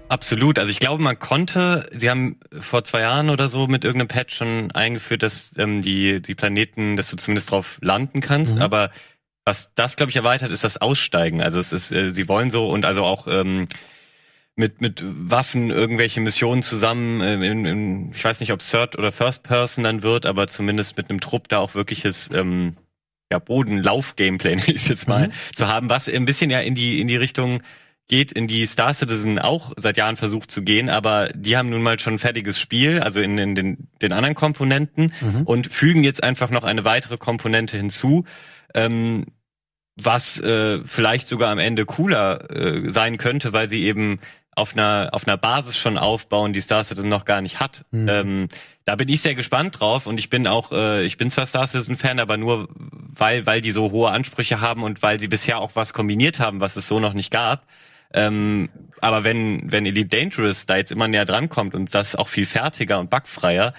[0.09, 0.57] Absolut.
[0.57, 4.35] Also ich glaube, man konnte, sie haben vor zwei Jahren oder so mit irgendeinem Patch
[4.35, 8.55] schon eingeführt, dass ähm, die, die Planeten, dass du zumindest drauf landen kannst.
[8.55, 8.61] Mhm.
[8.63, 8.89] Aber
[9.45, 11.43] was das, glaube ich, erweitert, ist das Aussteigen.
[11.43, 13.67] Also es ist, äh, sie wollen so und also auch ähm,
[14.59, 19.13] mit, mit Waffen irgendwelche Missionen zusammen, äh, in, in, ich weiß nicht, ob Third oder
[19.13, 22.75] First Person dann wird, aber zumindest mit einem Trupp da auch wirkliches ähm,
[23.31, 26.99] ja, Bodenlauf-Gameplay, nenne ich es jetzt mal, zu haben, was ein bisschen ja in die,
[26.99, 27.63] in die Richtung
[28.09, 31.81] geht, in die Star Citizen auch seit Jahren versucht zu gehen, aber die haben nun
[31.81, 35.13] mal schon ein fertiges Spiel, also in, in den, den anderen Komponenten
[35.45, 38.25] und fügen jetzt einfach noch eine weitere Komponente hinzu.
[38.73, 39.27] Ähm,
[39.95, 44.19] was äh, vielleicht sogar am Ende cooler äh, sein könnte, weil sie eben
[44.55, 47.85] auf einer auf einer Basis schon aufbauen, die Star Citizen noch gar nicht hat.
[47.93, 48.49] Ähm,
[48.85, 51.67] da bin ich sehr gespannt drauf und ich bin auch äh, ich bin zwar Star
[51.67, 55.59] Citizen Fan, aber nur weil weil die so hohe Ansprüche haben und weil sie bisher
[55.59, 57.65] auch was kombiniert haben, was es so noch nicht gab.
[58.13, 58.69] Ähm,
[59.01, 62.45] aber wenn wenn Elite Dangerous da jetzt immer näher dran kommt und das auch viel
[62.45, 63.73] fertiger und bugfreier,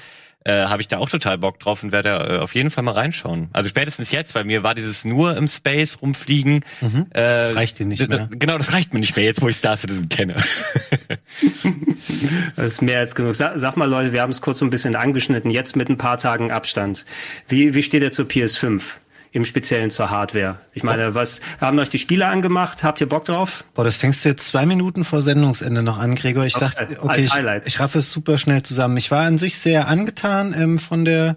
[0.45, 2.95] äh, habe ich da auch total Bock drauf und werde äh, auf jeden Fall mal
[2.95, 3.49] reinschauen.
[3.53, 6.65] Also spätestens jetzt, weil mir war dieses nur im Space rumfliegen.
[6.81, 8.29] Äh, das reicht dir nicht mehr.
[8.31, 10.37] Genau, das reicht mir nicht mehr, jetzt wo ich Star Citizen kenne.
[12.57, 13.35] Das ist mehr als genug.
[13.35, 15.99] Sag, sag mal, Leute, wir haben es kurz so ein bisschen angeschnitten, jetzt mit ein
[15.99, 17.05] paar Tagen Abstand.
[17.49, 18.83] Wie, wie steht ihr zur PS5?
[19.33, 20.59] Im Speziellen zur Hardware.
[20.73, 22.83] Ich meine, was haben euch die Spiele angemacht?
[22.83, 23.65] Habt ihr Bock drauf?
[23.75, 26.45] Boah, das fängst du jetzt zwei Minuten vor Sendungsende noch an, Gregor.
[26.45, 28.97] Ich Okay, dachte, als okay, ich, ich raffe es super schnell zusammen.
[28.97, 31.37] Ich war an sich sehr angetan ähm, von der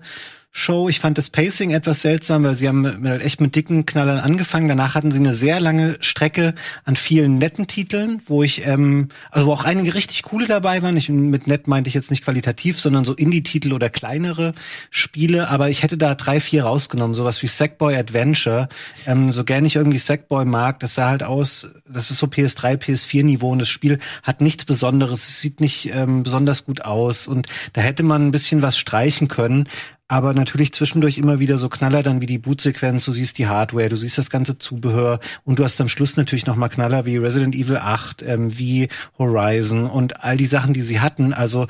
[0.56, 0.88] Show.
[0.88, 4.70] Ich fand das Pacing etwas seltsam, weil sie haben halt echt mit dicken Knallern angefangen.
[4.70, 6.54] Danach hatten sie eine sehr lange Strecke
[6.86, 10.96] an vielen netten Titeln, wo ich, ähm, also wo auch einige richtig coole dabei waren.
[10.96, 14.54] Ich, mit nett meinte ich jetzt nicht qualitativ, sondern so Indie-Titel oder kleinere
[14.92, 15.50] Spiele.
[15.50, 17.16] Aber ich hätte da drei, vier rausgenommen.
[17.16, 18.70] Sowas wie Sackboy Adventure.
[19.08, 22.78] Ähm, so gern ich irgendwie Sackboy mag, das sah halt aus, das ist so PS3,
[22.78, 25.28] PS4-Niveau und das Spiel hat nichts Besonderes.
[25.28, 29.28] Es sieht nicht ähm, besonders gut aus und da hätte man ein bisschen was streichen
[29.28, 29.68] können.
[30.14, 33.90] Aber natürlich zwischendurch immer wieder so Knaller dann wie die Bootsequenz, du siehst die Hardware,
[33.90, 37.18] du siehst das ganze Zubehör und du hast am Schluss natürlich noch mal Knaller wie
[37.18, 41.34] Resident Evil 8, ähm, wie Horizon und all die Sachen, die sie hatten.
[41.34, 41.66] Also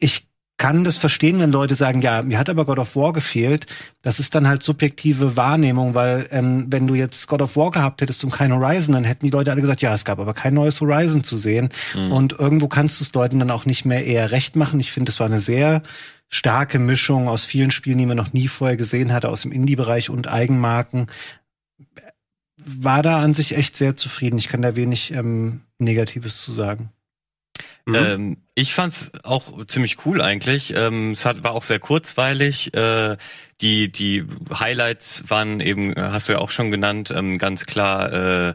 [0.00, 0.26] ich
[0.56, 3.66] kann das verstehen, wenn Leute sagen, ja, mir hat aber God of War gefehlt.
[4.02, 8.00] Das ist dann halt subjektive Wahrnehmung, weil ähm, wenn du jetzt God of War gehabt
[8.02, 10.54] hättest und kein Horizon, dann hätten die Leute alle gesagt, ja, es gab aber kein
[10.54, 11.68] neues Horizon zu sehen.
[12.10, 14.80] Und irgendwo kannst du es Leuten dann auch nicht mehr eher recht machen.
[14.80, 15.82] Ich finde, es war eine sehr
[16.28, 20.10] starke Mischung aus vielen Spielen, die man noch nie vorher gesehen hatte, aus dem Indie-Bereich
[20.10, 21.06] und Eigenmarken.
[22.56, 24.38] War da an sich echt sehr zufrieden.
[24.38, 26.90] Ich kann da wenig ähm, Negatives zu sagen.
[27.86, 27.94] Mhm.
[27.94, 30.72] Ähm, ich fand's auch ziemlich cool eigentlich.
[30.74, 32.74] Ähm, es hat, war auch sehr kurzweilig.
[32.74, 33.16] Äh,
[33.60, 34.24] die die
[34.58, 38.12] Highlights waren eben, äh, hast du ja auch schon genannt, ähm, ganz klar.
[38.12, 38.54] Äh,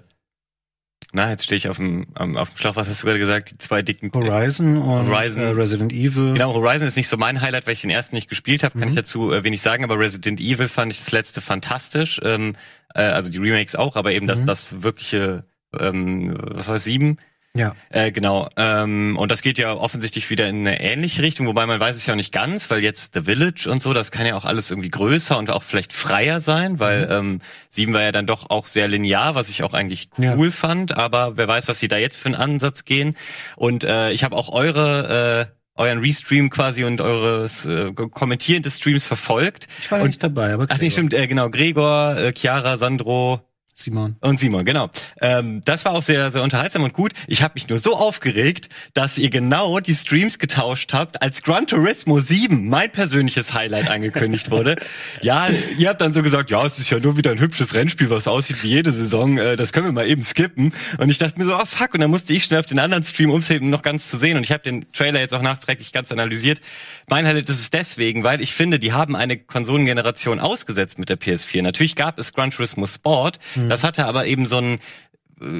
[1.12, 2.76] na, jetzt stehe ich auf dem am- auf dem Schlauch.
[2.76, 3.51] Was hast du gerade gesagt?
[3.51, 5.41] Die zwei dicken Horizon und Horizon.
[5.41, 6.34] Äh, Resident Evil.
[6.34, 8.84] Genau, Horizon ist nicht so mein Highlight, weil ich den ersten nicht gespielt habe, kann
[8.84, 8.89] Mhm.
[8.89, 12.20] ich dazu äh, wenig sagen, aber Resident Evil fand ich das letzte fantastisch.
[12.24, 12.55] Ähm,
[12.93, 14.45] äh, also die Remakes auch, aber eben das, Mhm.
[14.45, 15.45] das wirkliche,
[15.80, 17.18] ähm, was war es, sieben?
[17.56, 17.76] Ja.
[17.89, 18.47] Äh, genau.
[18.58, 22.06] Ähm, und das geht ja offensichtlich wieder in eine ähnliche Richtung, wobei man weiß es
[22.06, 24.70] ja auch nicht ganz, weil jetzt The Village und so, das kann ja auch alles
[24.70, 27.12] irgendwie größer und auch vielleicht freier sein, weil Mhm.
[27.12, 30.36] ähm, sieben war ja dann doch auch sehr linear, was ich auch eigentlich Ja.
[30.36, 33.16] cool fand, aber wer weiß, was sie da jetzt für einen Ansatz gehen.
[33.56, 38.78] Und äh, ich habe auch eure äh, euren Restream quasi und eures äh, Kommentieren des
[38.78, 39.68] Streams verfolgt.
[39.82, 43.39] Ich war und, nicht dabei, aber Ach nee, stimmt, äh, genau, Gregor, äh, Chiara, Sandro,
[43.80, 44.18] Simon.
[44.20, 44.90] und Simon, genau.
[45.22, 47.14] Ähm, das war auch sehr, sehr unterhaltsam und gut.
[47.28, 51.66] Ich habe mich nur so aufgeregt, dass ihr genau die Streams getauscht habt, als Gran
[51.66, 54.76] Turismo 7, mein persönliches Highlight, angekündigt wurde.
[55.22, 58.10] ja, ihr habt dann so gesagt, ja, es ist ja nur wieder ein hübsches Rennspiel,
[58.10, 59.38] was aussieht wie jede Saison.
[59.38, 60.74] Äh, das können wir mal eben skippen.
[60.98, 61.94] Und ich dachte mir so, ah fuck.
[61.94, 64.36] Und dann musste ich schnell auf den anderen Stream umheben, um noch ganz zu sehen.
[64.38, 66.60] Und ich habe den Trailer jetzt auch nachträglich ganz analysiert.
[67.10, 71.18] Mein Highlight ist es deswegen, weil ich finde, die haben eine Konsolengeneration ausgesetzt mit der
[71.18, 71.62] PS4.
[71.62, 73.40] Natürlich gab es Gran Turismo Sport.
[73.70, 74.80] Das hatte aber eben so ein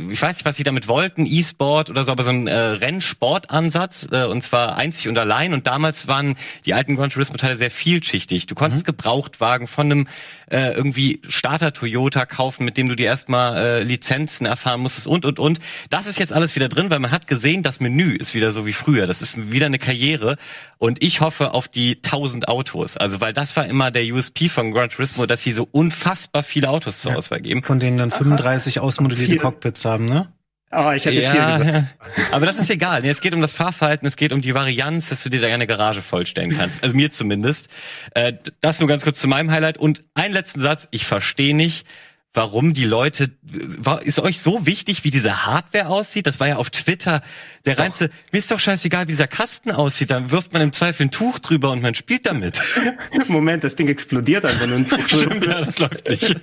[0.10, 4.10] ich weiß nicht, was sie damit wollten, E-Sport oder so, aber so ein äh, Rennsportansatz
[4.12, 5.54] äh, und zwar einzig und allein.
[5.54, 8.48] Und damals waren die alten Gran Turismo-Teile sehr vielschichtig.
[8.48, 10.08] Du konntest Gebrauchtwagen von einem
[10.52, 15.26] äh, irgendwie Starter Toyota kaufen, mit dem du dir erstmal äh, Lizenzen erfahren musstest und
[15.26, 15.60] und und.
[15.90, 18.66] Das ist jetzt alles wieder drin, weil man hat gesehen, das Menü ist wieder so
[18.66, 19.08] wie früher.
[19.08, 20.38] Das ist wieder eine Karriere
[20.78, 22.98] und ich hoffe auf die 1000 Autos.
[22.98, 26.70] Also weil das war immer der USP von Gran Turismo, dass sie so unfassbar viele
[26.70, 27.64] Autos zur Auswahl geben.
[27.64, 29.42] Von denen dann 35 ausmodellierte Vier.
[29.70, 30.34] Cockpits haben, ne?
[30.72, 31.86] Ah, ich hätte vier gesagt.
[32.32, 33.04] aber das ist egal.
[33.04, 35.66] Es geht um das Fahrverhalten, es geht um die Varianz, dass du dir da eine
[35.66, 36.84] Garage vollstellen kannst.
[36.84, 37.70] Also mir zumindest.
[38.14, 39.80] Äh, das nur ganz kurz zu meinem Highlight.
[39.80, 40.88] Und einen letzten Satz.
[40.92, 41.88] Ich verstehe nicht,
[42.34, 46.28] warum die Leute, war, ist euch so wichtig, wie diese Hardware aussieht?
[46.28, 47.22] Das war ja auf Twitter
[47.66, 50.12] der reinste, mir ist doch scheißegal, wie dieser Kasten aussieht.
[50.12, 52.62] Dann wirft man im Zweifel ein Tuch drüber und man spielt damit.
[53.28, 54.86] Moment, das Ding explodiert einfach nur.
[55.08, 56.36] Stimmt, ja, das läuft nicht.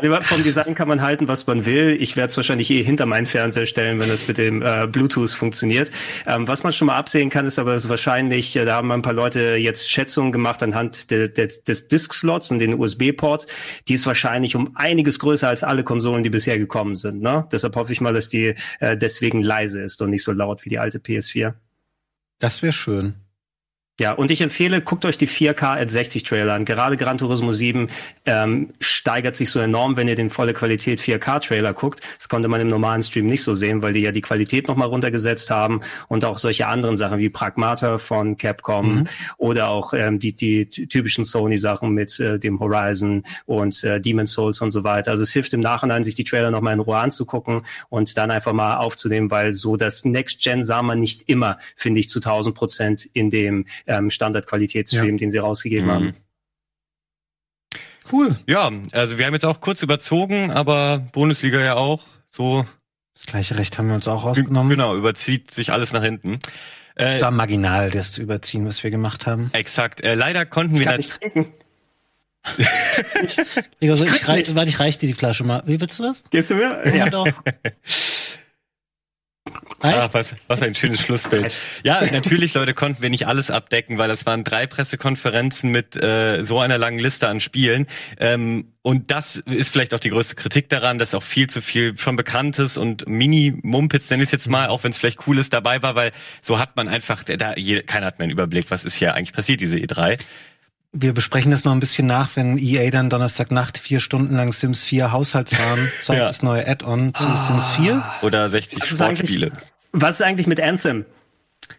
[0.22, 1.96] Vom Design kann man halten, was man will.
[2.00, 5.30] Ich werde es wahrscheinlich eh hinter meinen Fernseher stellen, wenn das mit dem äh, Bluetooth
[5.30, 5.90] funktioniert.
[6.26, 9.02] Ähm, was man schon mal absehen kann, ist aber, dass wahrscheinlich, äh, da haben ein
[9.02, 13.46] paar Leute jetzt Schätzungen gemacht anhand de, de, des Disk-Slots und den USB-Port.
[13.88, 17.20] Die ist wahrscheinlich um einiges größer als alle Konsolen, die bisher gekommen sind.
[17.20, 17.46] Ne?
[17.52, 20.68] Deshalb hoffe ich mal, dass die äh, deswegen leise ist und nicht so laut wie
[20.68, 21.54] die alte PS4.
[22.38, 23.14] Das wäre schön.
[24.00, 26.64] Ja, und ich empfehle, guckt euch die 4K at 60 Trailer an.
[26.64, 27.88] Gerade Gran Turismo 7
[28.24, 32.00] ähm, steigert sich so enorm, wenn ihr den volle Qualität 4K Trailer guckt.
[32.16, 34.88] Das konnte man im normalen Stream nicht so sehen, weil die ja die Qualität nochmal
[34.88, 39.04] runtergesetzt haben und auch solche anderen Sachen wie Pragmata von Capcom
[39.36, 44.62] oder auch ähm, die, die typischen Sony-Sachen mit äh, dem Horizon und äh, Demon's Souls
[44.62, 45.10] und so weiter.
[45.10, 48.54] Also es hilft im Nachhinein, sich die Trailer nochmal in Ruhe anzugucken und dann einfach
[48.54, 52.54] mal aufzunehmen, weil so das Next Gen sah man nicht immer, finde ich, zu 1000
[52.54, 55.16] Prozent in dem ähm, Standard-Qualitätsstream, Ja.
[55.18, 55.90] den sie rausgegeben Mhm.
[55.92, 56.14] haben.
[58.12, 58.36] Cool.
[58.48, 62.02] Ja, also wir haben jetzt auch kurz überzogen, aber Bundesliga ja auch.
[62.28, 62.64] So
[63.14, 64.70] Das gleiche Recht haben wir uns auch rausgenommen.
[64.70, 66.38] genau, überzieht sich alles nach hinten.
[66.96, 69.50] Äh, War marginal, das zu überziehen, was wir gemacht haben.
[69.52, 70.00] exakt.
[70.00, 71.52] Äh, leider konnten Ich wir nicht trinken.
[73.80, 75.62] Ich, warte, ich reich dir die Flasche mal.
[75.66, 76.24] Wie willst du das?
[76.30, 76.82] Gehst du mir?
[76.86, 77.10] Ja, Ja.
[77.10, 77.26] doch.
[79.80, 80.14] Ah, Reicht?
[80.14, 81.54] was, was ein schönes Schlussbild.
[81.84, 86.42] Ja, natürlich, Leute, konnten wir nicht alles abdecken, weil es waren drei Pressekonferenzen mit äh,
[86.44, 87.86] so einer langen Liste an Spielen.
[88.18, 91.96] Ähm, und das ist vielleicht auch die größte Kritik daran, dass auch viel zu viel
[91.96, 95.52] schon Bekanntes und Mini-Mumpitz, nenne ich es jetzt mal, auch wenn es vielleicht cool ist,
[95.52, 98.84] dabei war, weil so hat man einfach, da, je, keiner hat mehr einen Überblick, was
[98.84, 100.18] ist hier eigentlich passiert, diese E3.
[100.92, 104.82] Wir besprechen das noch ein bisschen nach, wenn EA dann Donnerstagnacht vier Stunden lang Sims
[104.82, 106.26] 4 Haushaltswaren zeigt, Ja.
[106.26, 108.02] das neue Add-on zu Sims 4.
[108.22, 109.52] Oder 60 Was ist eigentlich- Sportspiele.
[109.92, 111.04] Was ist eigentlich mit Anthem?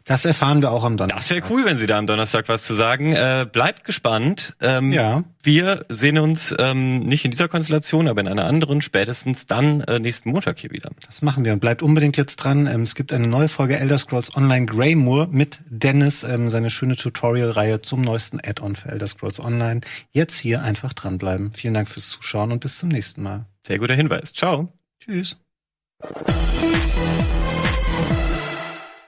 [0.06, 1.18] Das erfahren wir auch am Donnerstag.
[1.20, 3.14] Das wäre cool, wenn Sie da am Donnerstag was zu sagen.
[3.14, 4.56] Äh, bleibt gespannt.
[4.62, 5.24] Ähm, Ja.
[5.44, 9.98] Wir sehen uns ähm, nicht in dieser Konstellation, aber in einer anderen, spätestens dann äh,
[9.98, 10.92] nächsten Montag hier wieder.
[11.08, 12.68] Das machen wir und bleibt unbedingt jetzt dran.
[12.68, 16.96] Ähm, es gibt eine neue Folge Elder Scrolls Online Greymoor mit Dennis, ähm, seine schöne
[16.96, 19.82] Tutorial-Reihe zum neuesten Add-on für Elder Scrolls Online.
[20.12, 21.54] Jetzt hier einfach dranbleiben.
[21.54, 23.46] Vielen Dank fürs Zuschauen und bis zum nächsten Mal.
[23.66, 24.34] Sehr guter Hinweis.
[24.34, 24.72] Ciao.
[25.04, 25.38] Tschüss.